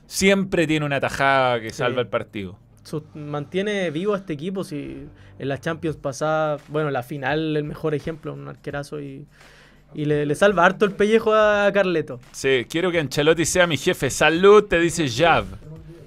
[0.07, 1.75] siempre tiene una tajada que Sí.
[1.77, 2.57] salva el partido.
[3.13, 4.63] Mantiene vivo a este equipo.
[4.63, 5.05] Si
[5.37, 9.27] en la Champions pasada, bueno, la final, el mejor ejemplo, un arquerazo y,
[9.93, 12.19] y le, le salva harto el pellejo a Carleto.
[12.31, 14.09] Sí, quiero que Ancelotti sea mi jefe.
[14.09, 15.45] Salud, te dice Jav.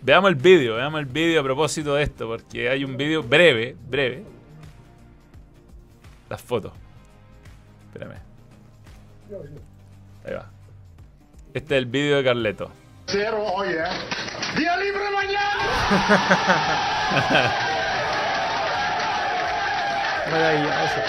[0.02, 3.76] Veamos el vídeo, veamos el vídeo a propósito de esto, porque hay un vídeo breve,
[3.88, 4.24] breve.
[6.28, 6.72] Las fotos.
[7.92, 8.31] Espérame.
[10.24, 10.46] Ahí va.
[11.54, 12.70] Este es el vídeo de Carleto.
[13.06, 13.82] Cero, oye.
[14.56, 16.62] Día libre mañana.
[20.30, 21.00] Maravilloso.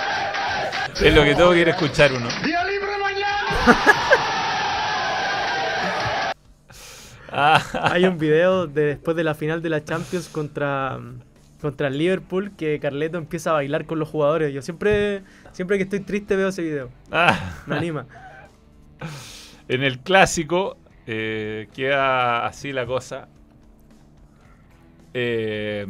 [1.06, 2.28] Es lo que todo quiere escuchar uno.
[2.44, 3.66] Día libre mañana.
[7.36, 7.60] Ah,
[7.92, 11.00] Hay un video de después de la final de la Champions contra,
[11.64, 14.53] contra el Liverpool que Carleto empieza a bailar con los jugadores.
[14.53, 16.89] Yo siempre, siempre que estoy triste veo ese video.
[17.11, 17.64] ah.
[17.66, 18.05] Me anima.
[19.70, 23.30] En el clásico eh, queda así la cosa.
[25.14, 25.86] Eh,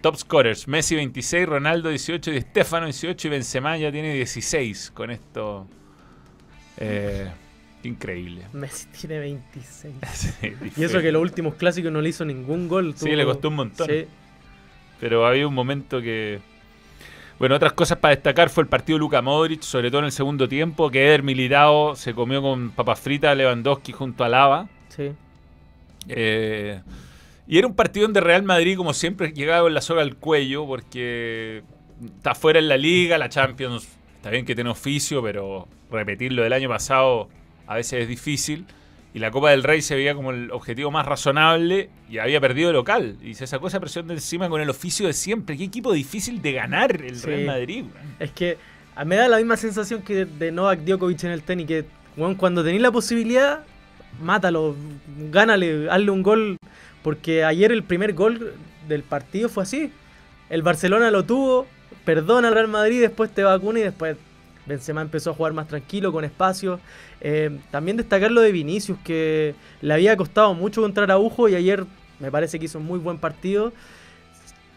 [0.00, 5.10] top scorers: Messi 26, Ronaldo 18, Di Stefano 18 y Benzema ya tiene 16 con
[5.10, 5.66] esto.
[6.76, 7.28] Eh,
[7.82, 8.46] increíble.
[8.52, 9.94] Messi tiene 26.
[10.14, 12.94] Sí, Y eso que los últimos clásicos no le hizo ningún gol.
[12.96, 13.88] Sí, le costó un montón.
[13.88, 14.06] Sí,
[15.00, 16.40] Pero había un momento que.
[17.38, 20.12] Bueno, otras cosas para destacar fue el partido de Luka Modric, sobre todo en el
[20.12, 24.68] segundo tiempo, que Eder Militao se comió con papas fritas Lewandowski junto a Lava.
[24.88, 25.12] sí.
[26.08, 26.80] Eh,
[27.48, 30.66] y era un partido donde Real Madrid, como siempre, llegaba con la soga al cuello,
[30.66, 31.62] porque
[32.16, 36.42] está fuera en la liga, la Champions, está bien que tiene oficio, pero repetir lo
[36.42, 37.28] del año pasado
[37.66, 38.66] a veces es difícil.
[39.16, 42.70] Y la Copa del Rey se veía como el objetivo más razonable y había perdido
[42.70, 43.16] local.
[43.22, 45.56] Y se sacó esa presión de encima con el oficio de siempre.
[45.56, 47.24] Qué equipo difícil de ganar el Sí.
[47.26, 47.84] Real Madrid.
[48.20, 48.58] Es que
[48.94, 52.34] a- me da la misma sensación que de Novak Djokovic en el tenis, que weón,
[52.34, 53.60] cuando tenéis la posibilidad,
[54.20, 54.76] mátalo,
[55.30, 56.58] gánale, hazle un gol.
[57.02, 58.52] Porque ayer el primer gol
[58.86, 59.92] del partido fue así.
[60.50, 61.66] El Barcelona lo tuvo,
[62.04, 64.18] perdona al Real Madrid, después te vacuna y después
[64.66, 66.80] Benzema empezó a jugar más tranquilo, con espacio.
[67.20, 71.84] Eh, también destacar lo de Vinicius, que le había costado mucho contra Araujo y ayer
[72.18, 73.72] me parece que hizo un muy buen partido.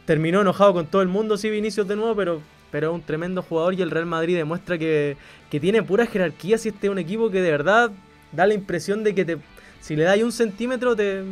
[0.06, 3.42] Terminó enojado con todo el mundo, sí, Vinicius de nuevo, pero, pero es un tremendo
[3.42, 5.18] jugador y el Real Madrid demuestra que,
[5.50, 6.58] que tiene pura jerarquía.
[6.58, 7.92] Si este es un equipo que de verdad
[8.32, 9.38] da la impresión de que te,
[9.82, 11.24] si le das un centímetro te,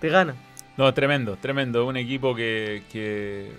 [0.00, 0.34] te gana.
[0.76, 1.86] No, tremendo, tremendo.
[1.86, 3.50] Un equipo que, que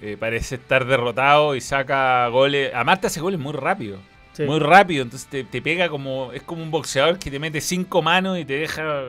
[0.00, 2.70] eh, parece estar derrotado y saca goles.
[2.74, 3.98] Además te hace goles muy rápido.
[4.32, 4.42] Sí.
[4.44, 5.02] Muy rápido.
[5.02, 6.32] Entonces te, te pega como.
[6.32, 9.02] Es como un boxeador que te mete cinco manos y te deja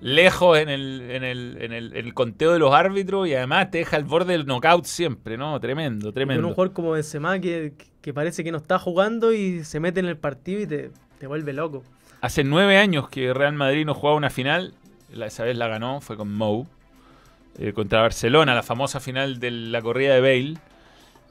[0.00, 3.70] lejos en el, en el, en el, en el conteo de los árbitros y además
[3.70, 5.58] te deja al borde del knockout siempre, ¿no?
[5.58, 6.46] Tremendo, Con tremendo.
[6.46, 10.06] un jugador como Benzema que, que parece que no está jugando y se mete en
[10.06, 11.82] el partido y te, te vuelve loco.
[12.20, 14.74] Hace nueve años que Real Madrid no jugaba una final.
[15.12, 16.66] La- Esa vez la ganó, fue con Mou.
[17.58, 20.54] Eh, contra Barcelona, la famosa final de la corrida de Bale.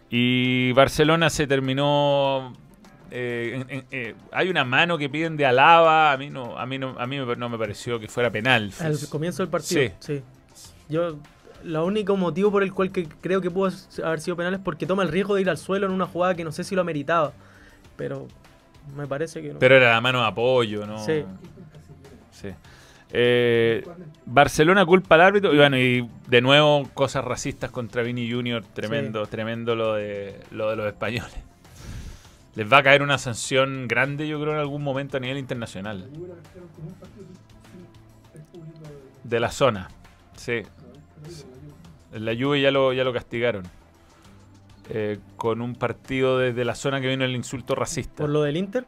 [0.10, 2.54] Y Barcelona se terminó.
[3.10, 6.12] eh, en- en- eh, hay una mano que piden de Alaba.
[6.12, 8.72] A mí no, a mí no, a mí me- no me pareció que fuera penal.
[8.82, 9.92] Al comienzo del partido, Sí.
[10.00, 10.22] sí.
[10.90, 11.16] Yo,
[11.64, 13.72] lo único motivo por el cual que creo que pudo
[14.04, 16.36] haber sido penal es porque toma el riesgo de ir al suelo en una jugada
[16.36, 17.32] que no sé si lo ameritaba.
[17.96, 18.28] Pero
[18.96, 19.60] me parece que no.
[19.60, 21.00] Pero era la mano de apoyo, ¿no?
[21.04, 21.24] Sí.
[22.32, 22.50] Sí.
[23.12, 23.88] Eh,
[24.26, 29.26] Barcelona culpa al árbitro y bueno, y de nuevo cosas racistas contra Vini Junior, tremendo,
[29.28, 31.36] tremendo lo de lo de los españoles.
[32.56, 36.10] Les va a caer una sanción grande, yo creo, en algún momento a nivel internacional.
[39.24, 39.90] De la zona.
[40.36, 40.64] Sí.
[42.14, 43.66] En la Juve ya lo, ya lo castigaron.
[44.90, 48.24] Eh, con un partido desde la zona que vino el insulto racista.
[48.24, 48.88] Por lo del Inter,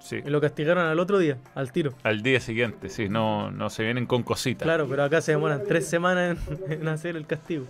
[0.00, 0.20] Sí.
[0.24, 1.92] y lo castigaron al otro día, al tiro.
[2.02, 4.64] Al día siguiente, sí, no, no se vienen con cositas.
[4.64, 7.66] Claro, pero acá se demoran tres semanas en, en hacer el castigo.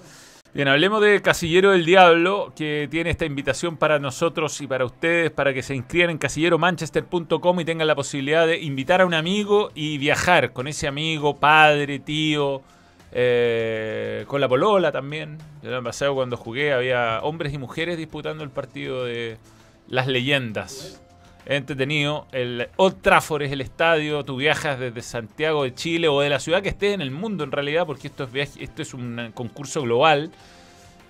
[0.55, 5.31] Bien, hablemos de Casillero del Diablo, que tiene esta invitación para nosotros y para ustedes,
[5.31, 9.71] para que se inscriban en casilleromanchester.com y tengan la posibilidad de invitar a un amigo
[9.75, 12.63] y viajar con ese amigo, padre, tío,
[13.13, 15.37] eh, con la polola también.
[15.63, 19.37] El año pasado cuando jugué había hombres y mujeres disputando el partido de
[19.87, 21.03] las leyendas.
[21.49, 22.27] Entretenido.
[22.31, 24.23] El Old Trafford es el estadio.
[24.25, 27.43] Tú viajas desde Santiago de Chile o de la ciudad que estés en el mundo
[27.43, 30.31] en realidad, porque esto es, viaje- esto es un concurso global.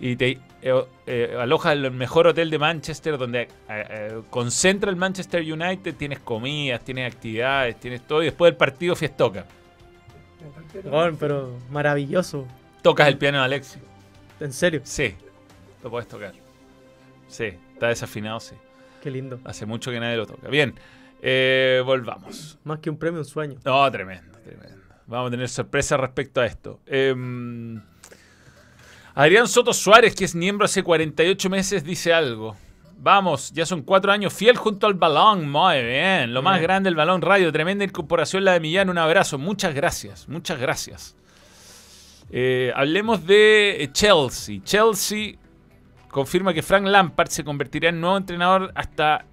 [0.00, 4.90] Y te eh, eh, alojas en el mejor hotel de Manchester, donde eh, eh, concentra
[4.90, 5.96] el Manchester United.
[5.96, 8.22] Tienes comidas, tienes actividades, tienes todo.
[8.22, 9.44] Y después del partido, fiestoca.
[10.84, 12.46] Weón, pero maravilloso.
[12.82, 13.80] Tocas el piano de Alexis.
[14.38, 15.16] En serio, Sí,
[15.82, 16.32] lo puedes tocar.
[17.26, 18.54] Sí, está desafinado, sí.
[19.00, 19.40] Qué lindo.
[19.44, 20.48] Hace mucho que nadie lo toca.
[20.48, 20.74] Bien,
[21.22, 22.58] eh, volvamos.
[22.64, 23.58] Más que un premio, un sueño.
[23.64, 24.78] No, tremendo, tremendo.
[25.06, 26.80] Vamos a tener sorpresa respecto a esto.
[26.86, 27.80] Em,
[29.14, 32.56] Adrián Soto Suárez, que es miembro hace 48 meses, dice algo.
[33.00, 35.48] Vamos, ya son cuatro años fiel junto al balón.
[35.48, 36.34] Muy bien.
[36.34, 37.52] Lo más grande, el balón radio.
[37.52, 38.90] Tremenda incorporación la de Millán.
[38.90, 39.38] Un abrazo.
[39.38, 40.28] Muchas gracias.
[40.28, 41.16] Muchas gracias.
[42.30, 44.60] Eh, hablemos de Chelsea.
[44.64, 45.36] Chelsea
[46.10, 49.24] confirma que Frank Lampard se convertirá en nuevo entrenador hasta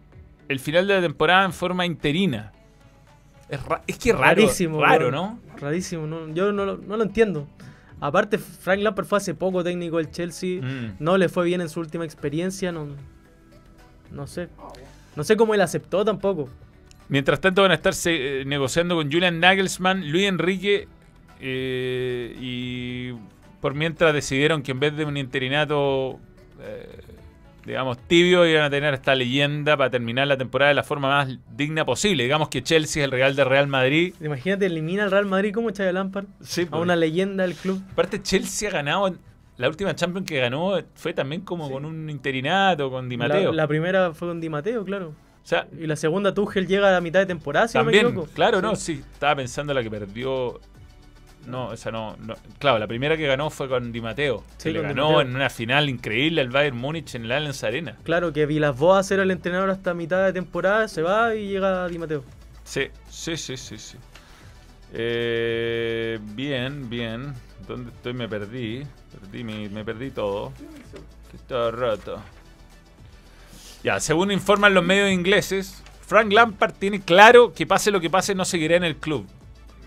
[0.47, 2.51] el final de la temporada en forma interina.
[3.49, 4.23] Es, es que raro.
[4.23, 4.81] Rarísimo.
[4.81, 5.11] Raro.
[5.11, 5.39] ¿no?
[5.57, 6.07] Rarísimo.
[6.07, 7.47] no- yo no, lo- no lo entiendo.
[8.01, 10.61] Aparte, Frank Lampard fue hace poco técnico del Chelsea.
[10.61, 10.95] Mm.
[10.99, 12.71] No le fue bien en su última experiencia.
[12.71, 12.87] No,
[14.11, 14.49] no sé.
[15.15, 16.49] No sé cómo él aceptó tampoco.
[17.07, 20.87] Mientras tanto van a estar eh, negociando con Julian Nagelsmann, Luis Enrique
[21.39, 23.13] eh, y
[23.61, 26.19] por mientras decidieron que en vez de un interinato,
[26.61, 26.99] eh,
[27.65, 31.37] digamos, tibio, iban a tener esta leyenda para terminar la temporada de la forma más
[31.55, 32.23] digna posible.
[32.23, 34.13] Digamos que Chelsea es el Real de Real Madrid.
[34.21, 36.25] Imagínate, elimina al Real Madrid como Chávez Lampard.
[36.41, 37.81] Sí, A una leyenda del club.
[37.91, 39.15] Aparte, Chelsea ha ganado.
[39.57, 43.53] La última Champions que ganó fue también como con un interinato, con Di La, Matteo.
[43.53, 45.07] la primera fue con Di Matteo, claro.
[45.09, 47.91] O sea, Y la segunda Tuchel llega a la mitad de temporada, si no me
[47.93, 48.29] También, equivoco.
[48.33, 48.63] claro, Sí.
[48.63, 50.59] no, sí, estaba pensando la que perdió.
[51.45, 52.33] No, esa no, no.
[52.59, 54.43] Claro, la primera que ganó fue con Di Matteo.
[54.57, 57.97] Sí, que le ganó en una final increíble al Bayern Múnich en el Allianz Arena.
[58.03, 61.97] Claro, que Vilas-Boas era el entrenador hasta mitad de temporada, se va y llega Di
[61.99, 62.23] Matteo.
[62.63, 63.97] Sí, sí, sí, sí, sí.
[64.93, 67.33] Eh, bien, bien.
[67.67, 68.13] ¿Dónde estoy?
[68.13, 68.83] Me perdí.
[69.19, 70.51] Perdí mi- me perdí todo.
[71.31, 72.21] Que Todo roto.
[73.83, 78.33] Ya, según informan los medios ingleses, Frank Lampard tiene claro que pase lo que pase,
[78.33, 79.27] no seguirá en el club.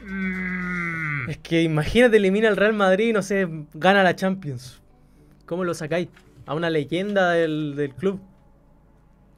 [0.04, 0.97] Mm.
[1.28, 4.80] Es que imagínate, elimina al Real Madrid y no sé, gana la Champions.
[5.44, 6.08] ¿Cómo lo sacáis?
[6.46, 8.18] A una leyenda del, del club.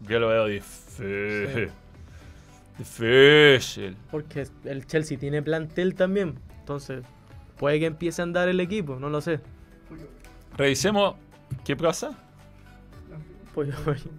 [0.07, 1.71] Yo lo veo difícil.
[2.79, 3.97] Difícil.
[4.13, 6.39] Porque el Chelsea tiene plantel también.
[6.61, 7.03] Entonces,
[7.59, 9.41] puede que empiece a andar el equipo, no lo sé.
[10.57, 11.17] Revisemos.
[11.65, 12.17] ¿Qué pasa?
[13.53, 14.11] Pollo Belli.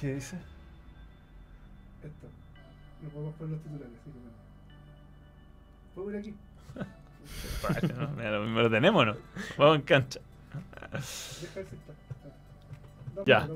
[0.00, 0.36] ¿Qué dice?
[2.04, 2.28] Esto.
[3.02, 3.98] No podemos poner los titulares.
[6.00, 6.34] ¿Puedo ver aquí?
[7.62, 9.16] Vale, no, mira, lo mismo lo tenemos, ¿no?
[9.58, 10.18] Vamos en cancha.
[10.80, 10.98] Ah.
[13.26, 13.46] Ya.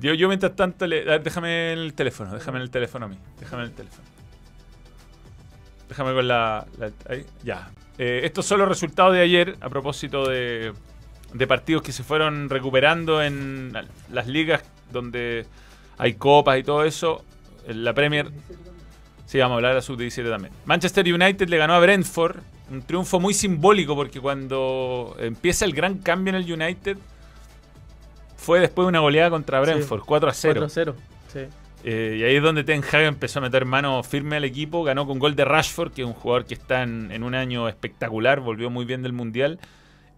[0.00, 3.18] Yo, yo mientras tanto, le, a ver, déjame el teléfono, déjame el teléfono a mí,
[3.40, 4.04] déjame el teléfono.
[5.88, 6.64] Déjame con la...
[6.78, 7.68] la- ahí, ya.
[7.98, 10.72] Eh, estos son los resultados de ayer a propósito de,
[11.34, 13.72] de partidos que se fueron recuperando en
[14.10, 14.62] las ligas
[14.92, 15.46] donde
[15.98, 17.24] hay copas y todo eso.
[17.66, 18.30] La Premier...
[19.32, 20.52] Sí, vamos a hablar de la sub-17 también.
[20.66, 22.40] Manchester United le ganó a Brentford.
[22.70, 26.98] Un triunfo muy simbólico porque cuando empieza el gran cambio en el United
[28.36, 30.66] fue después de una goleada contra Brentford, 4 a 0.
[30.66, 30.94] 4-0.
[31.32, 31.38] Sí.
[31.82, 34.84] Eh, y ahí es donde Ten Hag empezó a meter mano firme al equipo.
[34.84, 37.70] Ganó con gol de Rashford, que es un jugador que está en, en un año
[37.70, 39.58] espectacular, volvió muy bien del Mundial.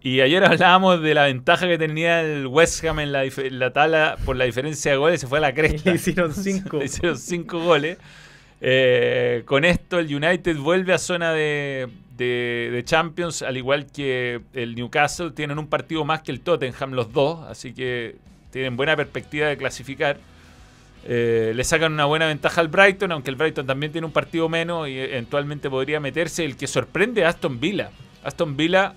[0.05, 3.73] Y ayer hablábamos de la ventaja que tenía el West Ham en la, en la
[3.73, 5.91] tabla por la diferencia de goles, se fue a la cresta.
[5.91, 6.77] Le hicieron 5.
[6.81, 7.97] Le hicieron cinco goles.
[8.67, 15.33] Eh, con esto el United vuelve a zona de, Champions, al igual que el Newcastle.
[15.33, 18.17] Tienen un partido más que el Tottenham los dos, así que
[18.51, 20.17] tienen buena perspectiva de clasificar.
[21.05, 24.49] Eh, le sacan una buena ventaja al Brighton, aunque el Brighton también tiene un partido
[24.49, 26.43] menos y eventualmente podría meterse.
[26.43, 27.91] El que sorprende es Aston Villa.
[28.23, 28.95] Aston Villa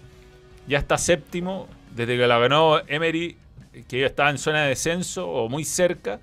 [0.65, 3.35] ya está séptimo desde que la ganó Emery,
[3.89, 6.21] que ya estaba en zona de descenso o muy cerca.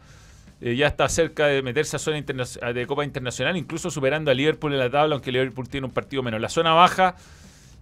[0.66, 4.72] Eh, ya está cerca de meterse a zona de Copa Internacional, incluso superando a Liverpool
[4.72, 6.40] en la tabla, aunque Liverpool tiene un partido menos.
[6.40, 7.16] La zona baja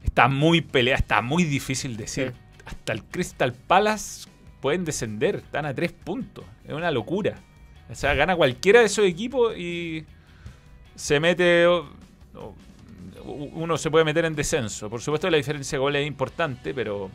[0.03, 2.33] está muy peleada, está muy difícil decir.
[2.35, 2.61] Sí.
[2.64, 4.28] Hasta el Crystal Palace
[4.61, 6.45] pueden descender, están a tres puntos.
[6.66, 7.37] Es una locura.
[7.89, 10.05] O sea, gana cualquiera de esos equipos y
[10.97, 11.66] se mete.
[11.68, 11.89] o-
[12.35, 12.55] o-
[13.24, 14.91] uno se puede meter en descenso.
[14.91, 17.11] Por supuesto, la diferencia de goles es importante, pero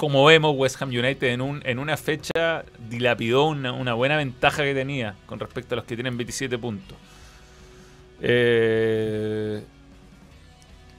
[0.00, 4.62] como vemos, West Ham United en, un, en una fecha dilapidó una, una buena ventaja
[4.62, 6.96] que tenía con respecto a los que tienen 27 puntos.
[8.22, 9.62] Eh,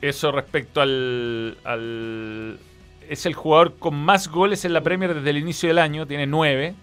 [0.01, 2.59] eso respecto al, al-
[3.09, 6.27] Es el jugador con más goles en la Premier desde el inicio del año, tiene
[6.27, 6.75] 9.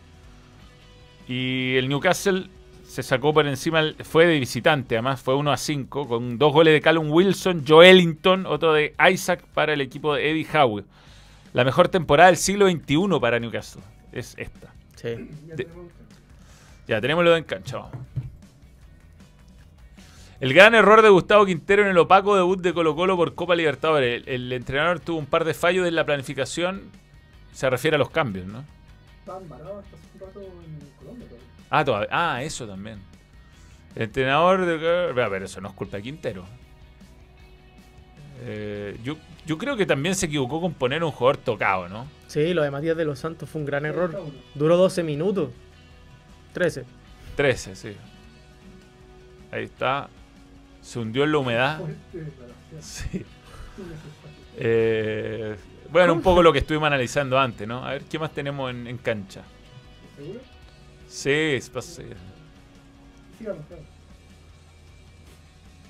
[1.29, 2.47] Y el Newcastle
[2.85, 6.73] se sacó por encima, fue de visitante, además fue 1 a 5, con dos goles
[6.75, 10.83] de Callum Wilson, Joelinton, otro de Isaac para el equipo de Eddie Howe.
[11.53, 13.83] La mejor temporada del siglo XXI para Newcastle
[14.13, 14.73] es esta.
[14.97, 15.31] Sí.
[15.47, 15.69] Ya De-.
[16.87, 17.93] Ya, tenemos lo de en cancha, vamos.
[20.41, 23.57] El gran error de Gustavo Quintero en el opaco debut de Colo Colo por Copa
[23.57, 24.23] Libertadores.
[24.27, 26.83] El, el entrenador tuvo un par de fallos en la planificación.
[27.53, 28.65] Se refiere a los cambios, ¿no?
[29.19, 31.47] Estaba embarado hasta hace un rato en Colombia todavía.
[31.71, 33.01] Ah, todavía- ah, eso también.
[33.97, 35.23] El entrenador de...
[35.23, 36.45] A ver, eso no es culpa de Quintero.
[38.41, 39.16] Eh, yo,
[39.47, 42.07] yo creo que también se equivocó con poner un jugador tocado, ¿no?
[42.26, 44.11] Sí, lo de Matías de los Santos fue un gran error.
[44.11, 44.43] 31.
[44.55, 45.51] Duró 12 minutos.
[46.53, 46.84] 13.
[47.36, 47.97] 13, sí.
[49.51, 50.09] Ahí está.
[50.82, 51.80] Se hundió en la humedad.
[52.80, 53.24] Sí.
[54.57, 55.57] Eh,
[55.91, 57.84] bueno, un poco lo que estuvimos analizando antes, ¿no?
[57.84, 59.43] A ver, ¿qué más tenemos en, en cancha?
[60.16, 60.41] ¿Seguro?
[61.09, 63.64] Sí, es sigamos.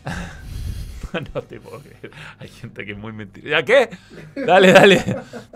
[1.35, 2.11] No te puedo creer.
[2.39, 3.61] Hay gente que es muy mentira.
[3.61, 3.91] ¿Ya qué?
[4.47, 5.05] Dale, dale.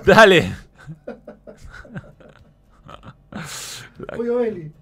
[0.04, 0.52] Dale.
[4.16, 4.72] Pollo Belli.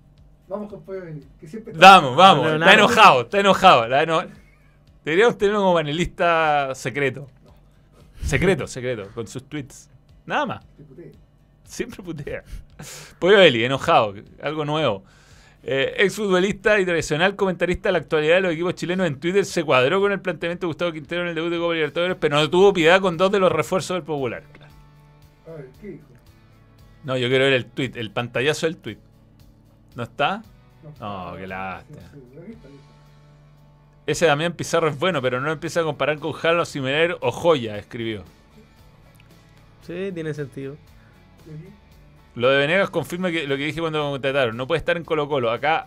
[0.49, 1.25] Vamos con Pollo Belli.
[1.39, 2.53] Que siempre está- Vamos, vamos.
[2.53, 3.89] Está enojado, está enojado.
[3.89, 4.25] La eno-
[5.05, 7.29] Deberíamos tenerlo como panelista secreto.
[8.25, 9.89] Secreto, secreto, con sus tweets.
[10.27, 10.65] Nada más.
[11.65, 12.43] Siempre putea.
[13.19, 14.15] Pollo Eli, enojado.
[14.43, 15.05] Algo nuevo.
[15.63, 19.63] Eh, exfutbolista y tradicional comentarista de la actualidad de los equipos chilenos en Twitter se
[19.63, 22.49] cuadró con el planteamiento de Gustavo Quintero en el debut de Copa Libertadores, pero no
[22.49, 24.43] tuvo piedad con dos de los refuerzos del Popular.
[24.53, 24.73] Claro.
[25.47, 26.05] A ver, ¿qué dijo?
[27.05, 28.99] No, yo quiero ver el tweet, el pantallazo del tweet.
[29.97, 30.43] ¿No está?
[30.99, 32.01] No, No, qué lástima.
[34.07, 37.77] Ese Damián Pizarro es bueno, pero no empieza a comparar con Jalo, Simener o Joya,
[37.77, 38.25] escribió.
[39.87, 40.77] Sí, tiene sentido.
[42.35, 44.57] Lo de Venegas confirma que lo que dije cuando me contrataron.
[44.57, 45.51] No puede estar en Colo Colo.
[45.51, 45.87] Acá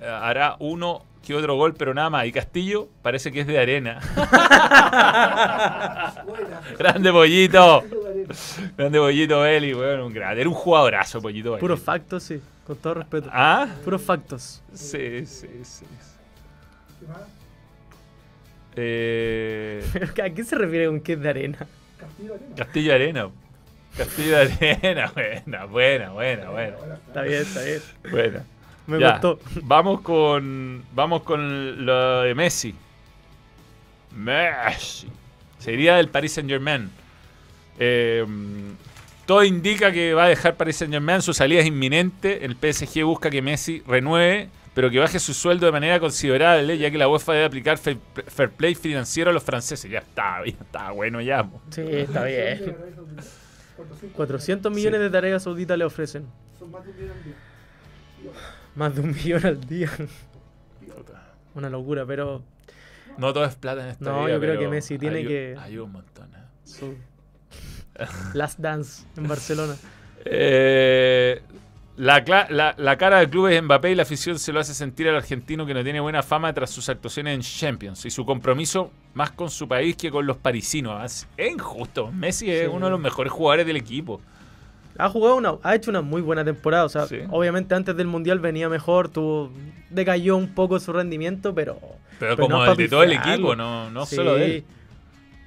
[0.00, 2.26] eh, hará uno que otro gol, pero nada más.
[2.26, 4.00] Y Castillo parece que es de arena.
[6.78, 7.82] Grande Pollito.
[7.84, 8.34] Eso de arena.
[8.76, 10.00] Grande Pollito Belli, weón.
[10.00, 10.40] Un grande.
[10.40, 11.60] Era un jugadorazo, Pollito Belli.
[11.60, 12.40] Puros factos, sí.
[12.66, 13.28] Con todo respeto.
[13.32, 13.66] ¿Ah?
[13.84, 14.62] Puros factos.
[14.74, 15.86] Sí, sí, sí.
[17.00, 17.20] ¿Qué más?
[18.76, 19.84] Eh,
[20.22, 21.58] ¿A qué se refiere con que es de arena?
[21.98, 22.56] Castillo de arena.
[22.56, 23.28] Castillo Arena.
[23.96, 25.10] Castillo de Arena.
[25.14, 26.76] Buena, buena, buena, buena.
[27.06, 27.80] Está bien, está bien.
[28.10, 28.44] Buena.
[28.86, 29.40] Me Ya, gustó.
[29.62, 32.74] Vamos con, vamos con lo de Messi.
[34.14, 35.08] Messi.
[35.58, 36.90] Se iría del Paris Saint Germain.
[39.26, 41.20] todo indica que va a dejar Paris Saint Germain.
[41.20, 42.44] Su salida es inminente.
[42.44, 46.90] El PSG busca que Messi renueve, pero que baje su sueldo de manera considerable, ya
[46.90, 49.90] que la UEFA debe aplicar fair, play financiero a los franceses.
[49.90, 51.44] Ya está, ya está bueno ya.
[51.70, 52.76] Sí, está bien.
[53.78, 56.26] 400 400 millones de tareas sauditas le ofrecen.
[56.58, 57.34] Son más de un millón al día.
[58.74, 59.90] Más de un millón al día.
[61.54, 62.42] Una locura, pero
[63.16, 65.84] No todo es plata en esta No, vida, yo creo que Messi tiene que- Ayuda
[65.84, 66.28] un montón.
[66.34, 66.38] ¿eh?
[66.64, 66.94] su
[68.34, 69.74] Last Dance en Barcelona.
[70.24, 71.40] Eh,
[71.98, 74.72] la, cla- la- la cara del club es Mbappé y la afición se lo hace
[74.72, 78.24] sentir al argentino que no tiene buena fama tras sus actuaciones en Champions y su
[78.24, 81.04] compromiso más con su país que con los parisinos.
[81.04, 82.10] Es es injusto.
[82.12, 82.66] Messi es Sí.
[82.72, 84.20] uno de los mejores jugadores del equipo.
[84.96, 86.84] Ha jugado una, ha hecho una muy buena temporada.
[86.84, 87.18] O sea, Sí.
[87.30, 89.50] obviamente antes del mundial venía mejor, tuvo,
[89.90, 91.78] decayó un poco su rendimiento, pero.
[92.18, 94.16] Pero, Pero como no el de todo el equipo, no, no Sí.
[94.16, 94.64] solo de él.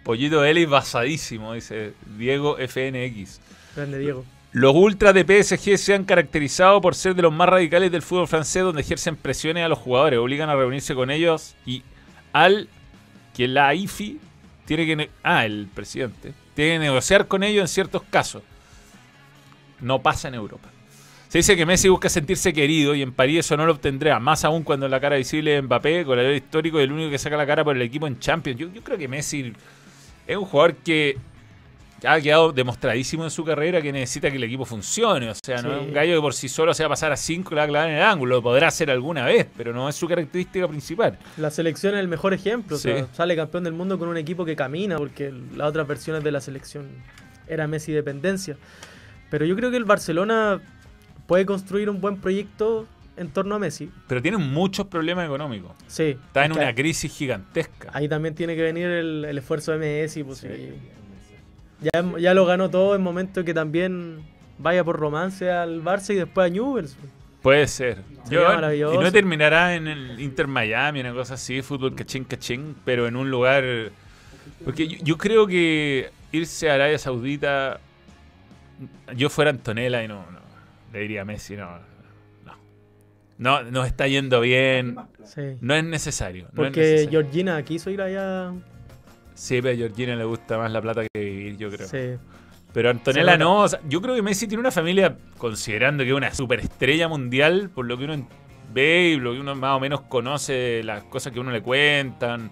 [0.04, 3.40] Pollito Eli basadísimo, dice Diego FNX.
[3.76, 4.24] Grande Diego.
[4.54, 8.28] Los ultras de PSG se han caracterizado por ser de los más radicales del fútbol
[8.28, 11.84] francés, donde ejercen presiones a los jugadores, obligan a reunirse con ellos y
[12.34, 12.68] al
[13.34, 14.20] que la IFI
[14.66, 18.44] tiene que ah, el presidente tiene que negociar con ellos en ciertos casos.
[19.80, 20.70] No pasa en Europa.
[21.30, 24.44] Se dice que Messi busca sentirse querido y en París eso no lo obtendrá, más
[24.44, 27.48] aún cuando la cara visible de Mbappé, goleador histórico y el único que saca la
[27.48, 28.60] cara por el equipo en Champions.
[28.60, 29.54] Yo creo que Messi
[30.28, 31.18] es un jugador que
[32.04, 35.30] ha quedado demostradísimo en su carrera que necesita que el equipo funcione.
[35.30, 37.18] O sea, no es un gallo que por sí solo se va a pasar a
[37.18, 38.36] 5 y la va a clavar en el ángulo.
[38.38, 41.18] Lo podrá hacer alguna vez, pero no es su característica principal.
[41.38, 42.76] La selección es el mejor ejemplo.
[42.76, 42.90] o Sí.
[42.90, 46.32] sea, sale campeón del mundo con un equipo que camina, porque las otras versiones de
[46.32, 46.88] la selección
[47.48, 48.58] era Messi dependencia.
[49.30, 50.60] Pero yo creo que el Barcelona
[51.28, 52.88] puede construir un buen proyecto
[53.18, 53.92] en torno a Messi.
[54.08, 55.72] Pero tiene muchos problemas económicos.
[55.88, 56.18] Sí.
[56.28, 57.90] Está en una crisis gigantesca.
[57.94, 60.24] Ahí también tiene que venir el, el esfuerzo de Messi.
[60.24, 60.48] Pues, Sí.
[60.48, 60.74] sí.
[61.82, 64.20] Ya, ya lo ganó todo en momento que también
[64.58, 66.96] vaya por romance al Barça y después a Newell's.
[67.42, 67.98] Puede ser.
[68.30, 68.44] Yo-
[68.94, 73.16] y no terminará en el Inter Miami, una cosa así, fútbol cachín cachín, pero en
[73.16, 73.64] un lugar.
[74.64, 77.80] Porque yo, yo creo que irse a Arabia Saudita.
[79.16, 80.40] Yo fuera Antonella y no, no.
[80.94, 81.68] Le diría a Messi, no.
[82.46, 82.54] No.
[83.40, 84.98] No, nos está yendo bien.
[85.24, 85.42] Sí.
[85.62, 86.44] No es necesario.
[86.44, 87.10] no es Porque necesario.
[87.22, 88.54] Georgina quiso ir allá.
[89.34, 91.31] Sí, pero a Georgina le gusta más la plata que
[91.62, 91.88] yo creo.
[91.88, 92.20] Sí.
[92.74, 93.60] Pero Antonella no.
[93.62, 97.70] o sea, yo creo que Messi tiene una familia, considerando que es una superestrella mundial,
[97.74, 98.28] por lo que uno
[98.74, 102.50] ve y lo que uno más o menos conoce, las cosas que uno le cuentan,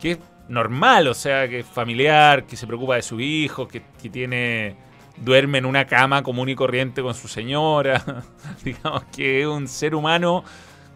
[0.00, 3.82] que es normal, o sea, que es familiar, que se preocupa de su hijo, que,
[4.02, 4.76] que tiene
[5.16, 8.04] duerme en una cama común y corriente con su señora,
[8.64, 10.44] digamos que es un ser humano,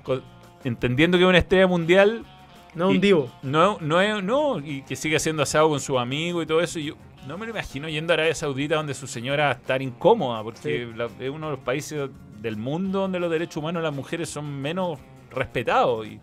[0.02, 0.22] con-
[0.64, 2.26] entendiendo que es una estrella mundial,
[2.74, 3.32] No Y- un divo.
[3.42, 6.78] no, no, es- no, y que sigue haciendo asado con sus amigos y todo eso.
[6.78, 6.94] Y yo
[7.26, 11.08] no me lo imagino yendo a Arabia Saudita donde su señora estar incómoda, porque la-
[11.18, 12.08] es uno de los países
[12.40, 14.98] del mundo donde los derechos humanos de las mujeres son menos
[15.30, 16.06] respetados.
[16.06, 16.20] Y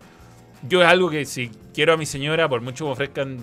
[0.68, 3.36] yo es algo que si quiero a mi señora, por mucho que me ofrezcan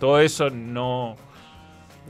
[0.00, 1.16] todo eso, no.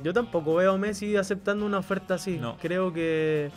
[0.02, 2.38] Yo tampoco veo a Messi aceptando una oferta así.
[2.38, 2.57] No.
[2.57, 3.50] Creo que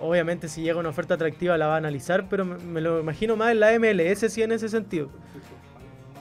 [0.00, 3.36] obviamente si llega una oferta atractiva la va a analizar, pero me, me lo imagino
[3.36, 5.10] más en la MLS sí en ese sentido.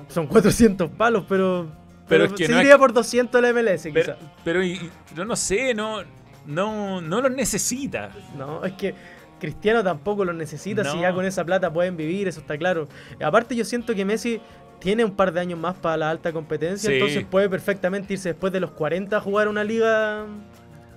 [0.10, 1.68] Son 400 palos, pero
[2.08, 4.30] Pero pero, es que sí no es- iría por 200 la MLS Pero, quizá.
[4.44, 6.02] pero y- y- yo no sé, no,
[6.46, 8.10] no, no los necesita.
[8.38, 8.94] No, es que
[9.40, 12.88] Cristiano tampoco lo necesita, si ya con esa plata pueden vivir, eso está claro.
[13.22, 14.40] Aparte yo siento que Messi
[14.80, 16.96] tiene un par de años más para la alta competencia, Sí.
[16.96, 20.26] entonces puede perfectamente irse después de los 40 a jugar una liga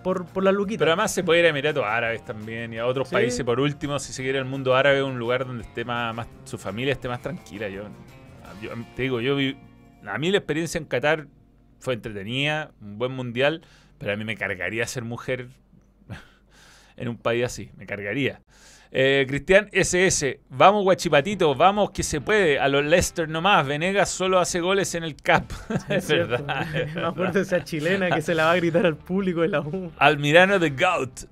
[0.04, 0.78] por, por la luquita.
[0.80, 3.14] Pero además se puede ir a Emiratos Árabes también y a otros Sí.
[3.14, 3.44] países.
[3.44, 6.56] Por último, si se quiere el mundo árabe, un lugar donde esté más, más- su
[6.58, 7.68] familia esté más tranquila.
[7.68, 7.82] Yo,
[8.62, 9.56] yo te digo, yo vi,
[10.08, 11.26] a mí la experiencia en Qatar
[11.78, 13.62] fue entretenida, un buen mundial,
[13.98, 15.48] pero a mí me cargaría ser mujer
[16.96, 18.40] en un país así, me cargaría.
[18.92, 24.38] Eh, Cristian SS, vamos guachipatito, vamos que se puede, a los Leicester nomás, Venegas solo
[24.38, 25.50] hace goles en el CAP.
[25.88, 26.30] es cierto.
[26.44, 26.74] verdad.
[26.74, 27.36] es Me acuerdo verdad.
[27.42, 29.92] esa chilena que se la va a gritar al público de la U.
[29.98, 31.28] Almirano de Gout.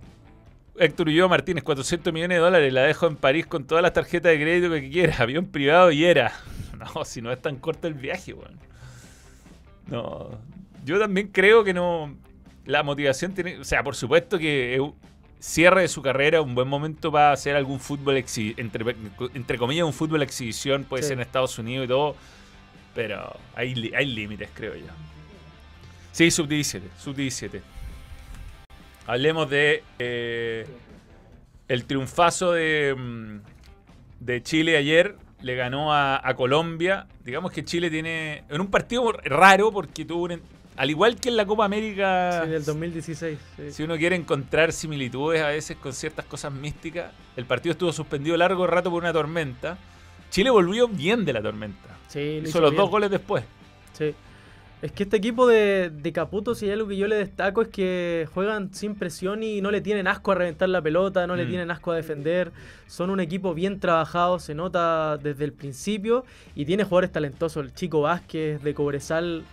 [0.76, 2.72] Héctor Ulloa Martínez, 400 millones de dólares.
[2.72, 5.14] La dejo en París con todas las tarjetas de crédito que quiera.
[5.20, 6.32] Avión privado y era.
[6.94, 8.58] No, si no es tan corto el viaje, weón.
[9.86, 10.30] No.
[10.84, 12.14] Yo también creo que no.
[12.66, 13.58] La motivación tiene.
[13.58, 14.80] O sea, por supuesto que
[15.38, 18.96] cierre de su carrera, un buen momento para hacer algún fútbol exhi- entre,
[19.34, 21.08] entre comillas, un fútbol exhibición, puede Sí.
[21.08, 22.16] ser en Estados Unidos y todo.
[22.94, 24.86] Pero hay, hay límites, creo yo.
[26.12, 27.60] Sí, sub 17, sub 17.
[29.06, 30.66] Hablemos de eh,
[31.68, 33.38] el triunfazo de, mm,
[34.20, 37.06] de Chile ayer le ganó a, a Colombia.
[37.24, 38.44] Digamos que Chile tiene.
[38.48, 40.40] En un partido raro, porque tuvo un.
[40.76, 42.42] Al igual que en la Copa América.
[42.44, 43.38] Sí, del 2016.
[43.56, 43.70] sí.
[43.72, 48.36] Si uno quiere encontrar similitudes a veces con ciertas cosas místicas, el partido estuvo suspendido
[48.36, 49.78] largo rato por una tormenta.
[50.30, 51.96] Chile volvió bien de la tormenta.
[52.08, 52.80] Sí, Hizo hizo los bien.
[52.82, 53.44] dos goles después.
[53.92, 54.14] Sí.
[54.84, 57.68] Es que este equipo de, de Caputo, si hay algo que yo le destaco, es
[57.68, 61.46] que juegan sin presión y no le tienen asco a reventar la pelota, no le
[61.46, 61.48] Mm.
[61.48, 62.52] tienen asco a defender.
[62.86, 67.64] Son un equipo bien trabajado, se nota desde el principio y tiene jugadores talentosos.
[67.64, 69.44] El chico Vázquez de Cobresal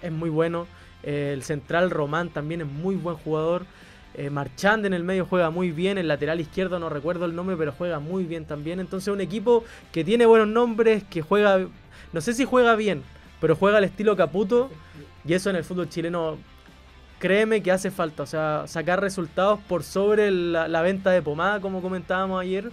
[0.00, 0.66] es muy bueno.
[1.02, 3.66] Eh, el central Román también es muy buen jugador.
[4.14, 5.98] Eh, Marchand en el medio juega muy bien.
[5.98, 8.80] El lateral izquierdo no recuerdo el nombre, pero juega muy bien también.
[8.80, 11.66] Entonces un equipo que tiene buenos nombres, que juega...
[12.14, 13.02] No sé si juega bien,
[13.40, 14.70] pero juega al estilo Caputo.
[15.24, 16.38] Y eso en el fútbol chileno,
[17.18, 18.22] créeme que hace falta.
[18.22, 22.70] O sea, sacar resultados por sobre la, venta de pomada, como comentábamos ayer.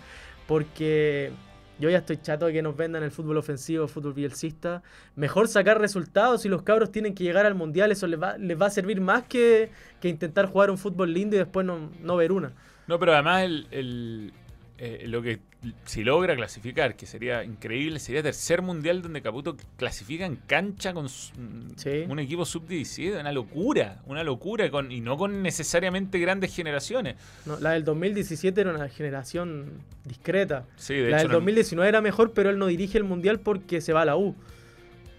[0.48, 1.32] Porque
[1.80, 4.84] yo ya estoy chato de que nos vendan el fútbol ofensivo, fútbol bielcista.
[5.16, 7.92] Mejor sacar resultados y los cabros tienen que llegar al mundial.
[7.92, 11.36] Eso les va, les va a servir más que, que intentar jugar un fútbol lindo
[11.36, 12.52] y después no, no ver una.
[12.88, 14.34] No, pero además el, el-
[14.78, 15.40] eh, lo que
[15.86, 21.08] si logra clasificar, que sería increíble, sería tercer mundial donde Caputo clasifica en cancha con
[21.10, 22.06] Sí.
[22.08, 27.16] un equipo sub-17, una locura, una locura, con, y no con necesariamente grandes generaciones.
[27.46, 29.72] No, la del 2017 era una generación
[30.04, 30.66] discreta.
[30.76, 33.40] Sí, de la hecho, del no- 2019 era mejor, pero él no dirige el mundial
[33.40, 34.36] porque se va a la U.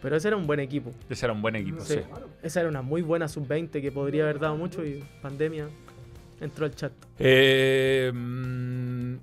[0.03, 0.93] Pero ese era un buen equipo.
[1.11, 1.95] ese era un buen equipo, Sí.
[1.95, 2.01] sí.
[2.43, 5.67] Esa era una muy buena sub-20 que podría haber dado mucho y pandemia
[6.41, 6.93] entró al chat.
[7.19, 9.15] Eh, mm,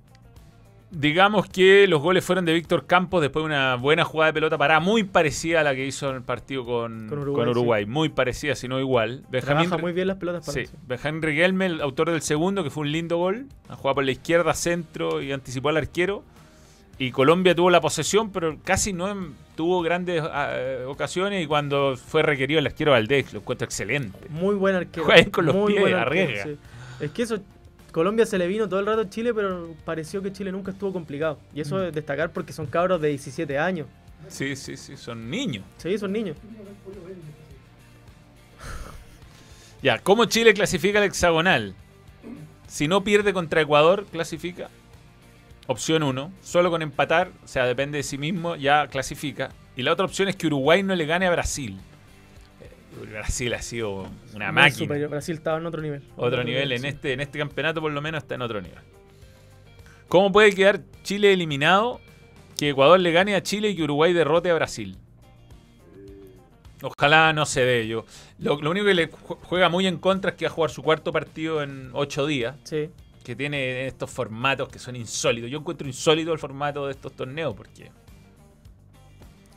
[0.96, 4.58] digamos que los goles fueron de Víctor Campos después de una buena jugada de pelota
[4.58, 7.86] parada, muy parecida a la que hizo en el partido con, Con con Uruguay.
[7.86, 9.24] Muy parecida, si no igual.
[9.30, 10.72] Benjamín, Trabaja muy bien las pelotas para sí.
[10.86, 13.46] Benjamín Riquelme, el autor del segundo, que fue un lindo gol.
[13.68, 16.22] A jugar por la izquierda, centro y anticipó al arquero.
[16.96, 19.12] Y Colombia tuvo la posesión, pero casi no
[19.56, 20.54] tuvo grandes ah,
[20.86, 21.42] ocasiones.
[21.42, 24.28] Y cuando fue requerido el arquero Valdés, lo encuentro excelente.
[24.30, 25.04] Muy buen arquero.
[25.04, 26.44] Juega con los muy pies, arriesga.
[26.44, 26.56] sí.
[27.00, 27.38] Es que eso,
[27.94, 30.92] Colombia se le vino todo el rato a Chile, pero pareció que Chile nunca estuvo
[30.92, 31.38] complicado.
[31.54, 31.84] Y eso Mm.
[31.84, 33.86] es destacar porque son cabros de 17 años.
[34.26, 35.64] Sí, sí, sí, son niños.
[35.78, 36.36] Sí, son niños.
[39.80, 41.76] Ya, ¿cómo Chile clasifica al hexagonal?
[42.66, 44.70] Si no pierde contra Ecuador, clasifica.
[45.68, 49.50] Opción 1, solo con empatar, o sea, depende de sí mismo, ya clasifica.
[49.76, 51.78] Y la otra opción es que Uruguay no le gane a Brasil.
[53.10, 54.78] Brasil ha sido una Muy máquina.
[54.78, 55.10] superior.
[55.10, 56.02] Brasil estaba en otro nivel.
[56.16, 56.86] Otro nivel, en sí.
[56.88, 58.78] este, en este campeonato por lo menos está en otro nivel.
[60.08, 62.00] ¿Cómo puede quedar Chile eliminado?
[62.58, 64.96] Que Ecuador le gane a Chile y que Uruguay derrote a Brasil.
[66.82, 68.04] Ojalá no se dé yo.
[68.38, 70.70] Lo, lo único que le ju- juega muy en contra es que va a jugar
[70.70, 72.56] su cuarto partido en ocho días.
[72.64, 72.90] Sí.
[73.24, 75.50] Que tiene estos formatos que son insólitos.
[75.50, 77.90] Yo encuentro insólito el formato de estos torneos porque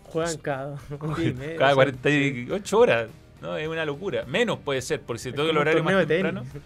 [0.05, 3.09] Juegan cada cada o sea, 48 horas.
[3.41, 3.57] ¿No?
[3.57, 4.25] Es una locura.
[4.25, 6.41] Menos puede ser, porque si todo el horario más temprano.
[6.41, 6.63] tenis.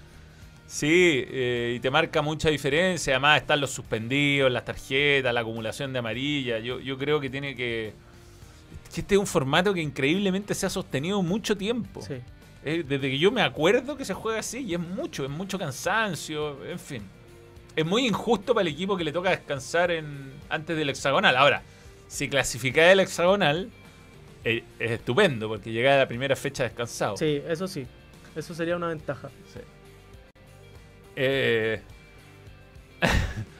[0.67, 3.13] Sí, eh, y te marca mucha diferencia.
[3.13, 6.59] Además están los suspendidos, las tarjetas, la acumulación de amarilla.
[6.59, 7.93] Yo, yo creo que tiene que...
[8.93, 12.01] que este es un formato que increíblemente se ha sostenido mucho tiempo.
[12.01, 12.15] Sí.
[12.63, 15.59] Eh, desde que yo me acuerdo que se juega así y es mucho, es mucho
[15.59, 17.01] cansancio, en fin.
[17.75, 21.35] Es muy injusto para el equipo que le toca descansar en, antes del hexagonal.
[21.35, 21.63] Ahora,
[22.07, 23.69] si clasificás el hexagonal,
[24.43, 27.17] eh, es estupendo porque llega a la primera fecha descansado.
[27.17, 27.85] Sí, eso sí.
[28.35, 29.29] Eso sería una ventaja.
[31.15, 31.81] Eh,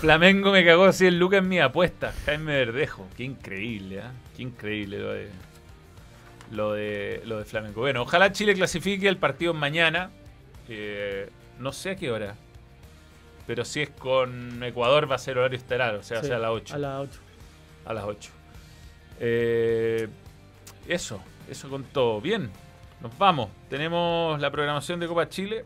[0.00, 2.12] Flamengo me cagó 100 lucas en mi apuesta.
[2.26, 3.06] Jaime Verdejo.
[3.16, 4.12] Qué increíble, ¿ah?
[4.36, 5.30] Qué increíble lo de,
[6.50, 7.80] lo de lo de Flamengo.
[7.80, 10.10] Bueno, ojalá Chile clasifique el partido mañana.
[10.68, 12.34] Eh, no sé a qué hora.
[13.46, 16.40] Pero si es con Ecuador va a ser horario estelar, o sea, Sí, sea a
[16.40, 16.74] las 8.
[16.74, 17.20] A las 8.
[17.86, 18.30] A las 8.
[19.20, 20.08] Eh,
[20.86, 22.20] eso, eso con todo.
[22.20, 22.50] Bien,
[23.00, 23.50] nos vamos.
[23.68, 25.64] Tenemos la programación de Copa Chile.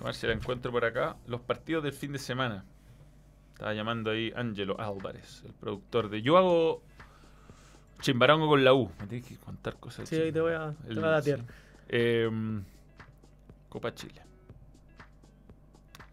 [0.00, 1.16] A ver si la encuentro por acá.
[1.26, 2.64] Los partidos del fin de semana.
[3.52, 6.82] Estaba llamando ahí Angelo Álvarez, el productor de Yo hago
[8.00, 8.90] chimbarango con la U.
[9.00, 10.08] Me tienes que contar cosas.
[10.08, 11.38] Sí, ahí te voy a, te voy a datear.
[11.38, 11.44] sí.
[11.88, 12.30] Eh,
[13.68, 14.20] Copa Chile.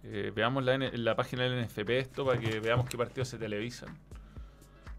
[0.03, 3.37] Eh, veamos la, N- la página del NFP esto para que veamos qué partidos se
[3.37, 3.95] televisan.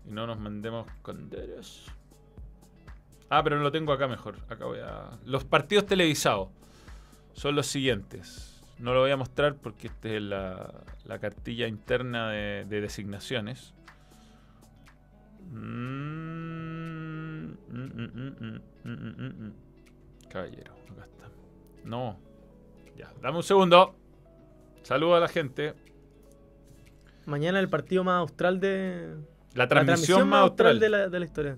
[0.07, 1.91] Y no nos mandemos conderos.
[3.29, 4.37] Ah, pero no lo tengo acá mejor.
[4.49, 5.19] Acá voy a...
[5.25, 6.51] Los partidos televisados
[7.33, 8.61] son los siguientes.
[8.79, 13.75] No lo voy a mostrar porque esta es la, la cartilla interna de, designaciones.
[20.29, 21.31] Caballero, acá está.
[21.85, 22.19] No.
[22.97, 23.95] Ya, dame un segundo.
[24.83, 25.75] Saludo a la gente.
[27.25, 29.17] Mañana el partido más austral de,
[29.55, 30.79] la transmisión, más austral.
[30.81, 31.57] de la, de la historia.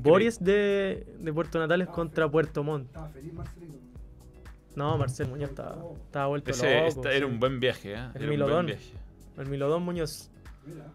[0.00, 2.86] Boris de, de Puerto Natales contra Puerto Montt.
[2.86, 3.74] Estaba feliz Marcelino.
[4.76, 6.86] No, Marcel Muñoz estaba, estaba vuelto Ese- loco.
[6.88, 8.08] esta- era un buen viaje, ¿eh?
[8.14, 8.92] El Era un buen viaje.
[9.36, 10.30] El Milodón Muñoz.
[10.64, 10.86] Mira.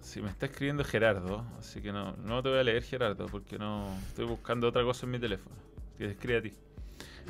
[0.00, 3.58] Sí, me está escribiendo Gerardo, así que no, no te voy a leer Gerardo, porque
[3.58, 5.56] no estoy buscando otra cosa en mi teléfono.
[5.96, 6.52] Que te escribe a ti.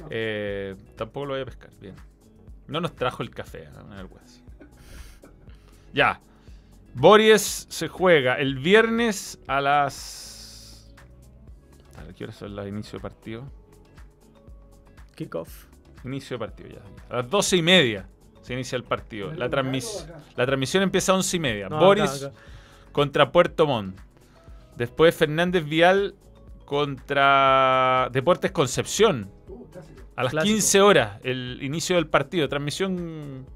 [0.01, 0.07] No.
[0.11, 1.95] Eh, tampoco lo voy a pescar, bien.
[2.67, 3.69] No nos trajo el café, ¿eh?
[3.87, 4.41] una vergüenza.
[5.95, 6.19] Ya.
[6.95, 10.93] Bories se juega el viernes a las.
[11.97, 13.45] ¿A qué hora son las inicio de partido?
[15.15, 15.67] Kickoff.
[16.05, 16.81] Inicio de partido ya.
[17.15, 18.09] A las doce y media
[18.43, 19.29] se inicia el partido.
[19.29, 21.69] ¿En el La, transmis- la transmisión empieza a once y media.
[21.69, 22.41] No, Boris acá, acá.
[22.93, 23.99] contra Puerto Montt.
[24.77, 26.15] Después Fernández Vial
[26.65, 29.31] contra Deportes Concepción.
[29.49, 29.63] Uh.
[30.17, 30.55] A las Clásico.
[30.55, 32.47] 15 horas, el inicio del partido.
[32.49, 33.47] Transmisión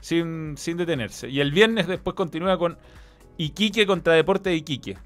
[0.00, 1.28] sin, sin detenerse.
[1.28, 2.78] Y el viernes después continúa con
[3.36, 4.98] Iquique contra Deportes de Iquique.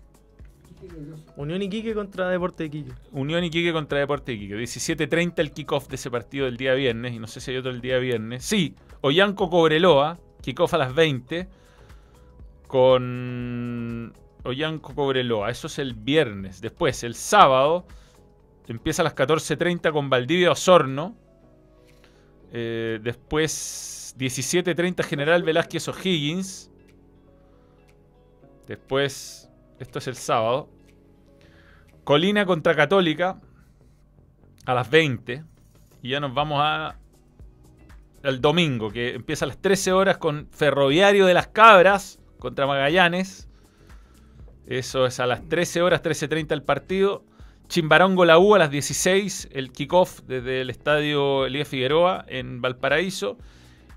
[1.37, 2.93] Unión Iquique contra Deporte de Iquique.
[3.13, 4.57] Unión Iquique contra Deportes de Iquique.
[4.57, 7.15] 17.30 el kickoff de ese partido del día viernes.
[7.15, 8.45] Y no sé si hay otro el día viernes.
[8.45, 10.19] Sí, Ollanco Cobreloa.
[10.43, 11.49] Kickoff a las 20.
[12.67, 14.13] Con
[14.45, 15.51] Ollanco Cobreloa.
[15.51, 16.61] Eso es el viernes.
[16.61, 17.87] Después, el sábado.
[18.67, 21.17] Empieza a las 14.30 con Valdivia Osorno.
[22.53, 26.71] Eh, después, 17.30 General Velázquez O'Higgins.
[28.67, 30.69] Después, esto es el sábado.
[32.05, 33.41] Colina contra Católica
[34.65, 35.45] a las 20.
[36.03, 36.99] Y ya nos vamos a
[38.23, 43.49] el domingo, que empieza a las 13 horas con Ferroviario de las Cabras contra Magallanes.
[44.67, 47.25] Eso es a las 13 horas, 13.30 el partido.
[47.69, 53.37] Chimbarongo La U a las 16, el kickoff desde el estadio Elías Figueroa en Valparaíso.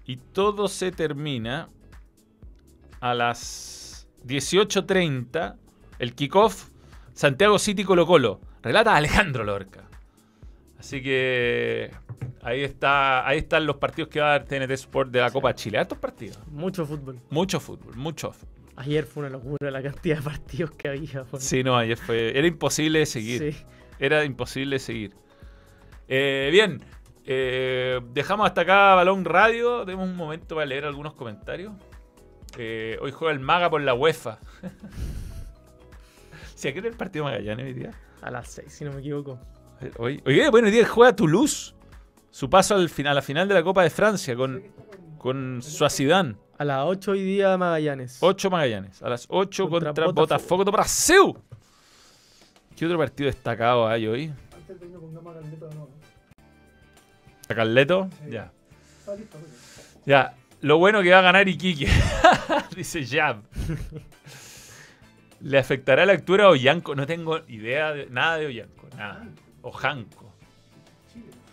[0.08, 1.70] Y todo se termina
[3.02, 5.56] a las 18.30,
[6.00, 6.70] el kickoff
[7.14, 8.40] Santiago City Colo Colo.
[8.64, 9.84] Relata Alejandro Lorca.
[10.80, 11.92] Así que
[12.42, 15.54] ahí está, ahí están los partidos que va a dar TNT Sport de la Copa
[15.54, 15.82] Chile.
[15.82, 16.40] Estos partidos.
[16.52, 17.20] Mucho fútbol.
[17.30, 18.54] Mucho fútbol, mucho fútbol.
[18.78, 21.26] Ayer fue una locura la cantidad de partidos que había.
[21.40, 22.38] Sí, no, ayer fue.
[22.38, 23.54] Era imposible de seguir.
[23.54, 23.64] Sí.
[24.00, 25.16] Era imposible de seguir.
[26.08, 26.82] Eh, bien,
[27.28, 29.84] eh, dejamos hasta acá Balón Radio.
[29.84, 31.74] Demos un momento para leer algunos comentarios.
[32.58, 34.40] Eh, hoy juega el Maga por la UEFA.
[36.56, 37.92] ¿Sí, ¿A qué era el partido de Magallanes hoy día?
[38.22, 39.38] A las 6, si no me equivoco.
[39.98, 41.76] Hoy, hoy, bueno, hoy día juega Toulouse.
[42.32, 44.64] Su paso al final, a la final de la Copa de Francia con,
[45.18, 46.38] con Suacidán.
[46.58, 48.20] A las 8 hoy día Magallanes.
[48.22, 49.04] 8 Magallanes.
[49.04, 50.22] A las 8 Contra contra, Botafogo.
[50.22, 51.34] Botafogo do Brasil.
[52.76, 54.34] ¿Qué otro partido destacado hay hoy?
[54.56, 55.97] Antes de irnos pongamos a Carleta de nuevo.
[57.50, 58.10] ¿A Carleto?
[58.24, 58.32] Sí.
[58.32, 58.52] Ya.
[60.06, 60.34] Ya.
[60.62, 61.88] Lo bueno que va a ganar Iquique.
[62.76, 63.42] Dice Jab.
[65.42, 66.96] ¿Le afectará la lectura a Ollanco?
[66.96, 68.88] No tengo idea de nada de Ollanco.
[68.98, 69.28] Nada.
[69.62, 70.34] Ojanco.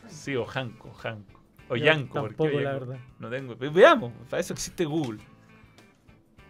[0.09, 1.41] Sí, Ojanco, Ojanco.
[1.69, 2.15] Ollanco.
[2.21, 2.87] ¿por qué tampoco, la Ollanco?
[2.87, 3.05] verdad.
[3.19, 3.57] No tengo.
[3.57, 4.13] Ve- Veamos.
[4.31, 5.19] Para eso existe Google.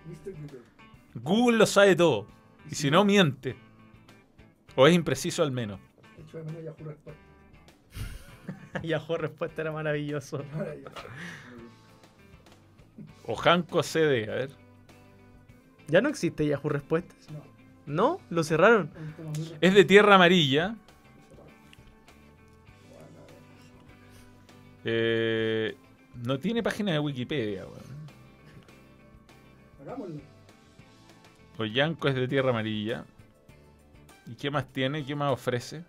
[0.07, 0.33] Mr.
[0.33, 0.61] Google.
[1.15, 2.27] Google lo sabe todo.
[2.71, 3.57] Y si no, miente.
[4.77, 5.81] O es impreciso al menos.
[6.19, 6.75] Hecho de menos
[8.83, 9.63] Yahoo Respuesta.
[9.63, 10.45] Era maravilloso.
[13.27, 14.31] Ojanco CD.
[14.31, 14.51] A ver.
[15.89, 17.31] Ya no existe Yahoo respuestas.
[17.31, 17.43] No,
[17.87, 18.21] ¿No?
[18.31, 18.91] Lo cerraron.
[19.61, 20.77] Es de tierra amarilla.
[24.85, 25.77] Eh,
[26.25, 27.83] no tiene página de Wikipedia, weón.
[29.81, 30.21] Hagámoslo.
[31.59, 33.05] Ollanco es de tierra amarilla.
[34.27, 35.05] ¿Y qué más tiene?
[35.05, 35.85] ¿Qué más ofrece?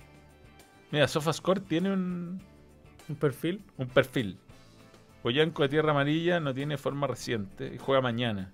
[0.91, 2.41] Mira, SofaScore tiene un,
[3.07, 3.61] Un perfil.
[3.77, 4.37] un perfil.
[5.23, 8.51] Ollanco de tierra amarilla no tiene forma reciente y juega mañana.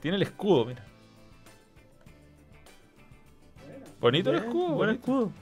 [0.00, 0.84] Tiene el escudo, mira.
[4.00, 4.74] Bonito el escudo.
[4.74, 4.92] Buen bonito.
[4.92, 5.32] escudo.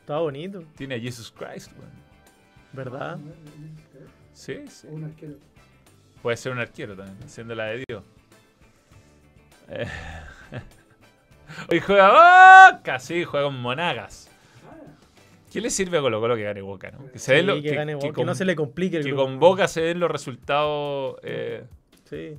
[0.00, 2.02] Estaba bonito, Tiene a Jesus Christ, weón.
[2.72, 3.18] ¿verdad?
[4.32, 4.88] Sí, sí.
[4.90, 5.34] Un arquero.
[6.20, 8.04] Puede ser un arquero también, siendo la de Dios.
[9.68, 9.86] Eh.
[11.70, 14.28] Hoy juega Boca, sí, juega con Monagas.
[15.52, 16.90] ¿Qué le sirve a Colo Colo que gane Boca?
[16.90, 17.10] ¿no?
[17.12, 18.96] Que, se Sí, den lo- que, que- gane, que que con, no se le complique
[18.96, 19.24] el que grupo.
[19.24, 21.16] con Boca se den los resultados.
[21.22, 21.64] eh.
[22.08, 22.38] Sí.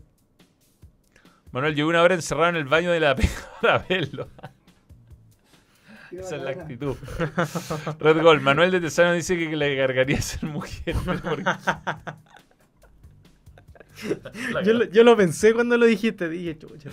[1.52, 3.30] Manuel, llevo una hora encerrado en el baño de la pega
[3.62, 4.28] para verlo.
[6.12, 6.96] Esa es la actitud.
[8.00, 10.96] Red Gold, Manuel de Tesano dice que le cargaría ser mujer.
[14.64, 16.28] Yo, lo- yo lo pensé cuando lo dijiste.
[16.30, 16.90] Dije, chucha.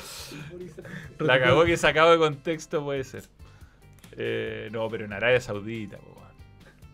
[1.18, 3.24] La cagó que sacado de contexto puede ser.
[4.16, 6.16] Eh, no, pero en Arabia Saudita, po.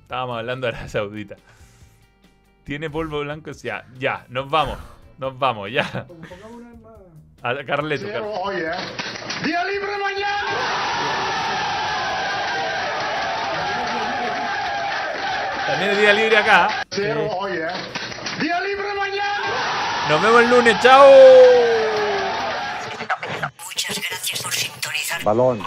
[0.03, 1.37] Estábamos hablando de Arabia Saudita.
[2.65, 3.51] Tiene polvo blanco.
[3.53, 4.79] Ya, ya, nos vamos.
[5.19, 6.07] Nos vamos, ya.
[7.43, 8.07] A Carleto.
[8.07, 8.23] Car-
[8.55, 8.73] ¿eh?
[9.45, 11.57] Día libre mañana.
[15.67, 16.69] También es día libre acá.
[16.91, 17.67] Cero ¿eh?
[18.41, 20.07] Día libre mañana.
[20.09, 20.77] Nos vemos el lunes.
[20.81, 21.11] ¡Chao!
[23.65, 25.23] Muchas gracias por sintonizar.
[25.25, 25.67] Balón.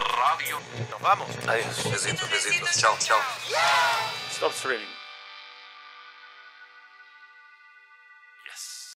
[1.01, 1.27] Vamos.
[1.47, 1.77] Adiós.
[1.91, 2.76] Besitos, besitos.
[2.77, 3.21] Chao, chao.
[4.31, 4.98] Stop streaming.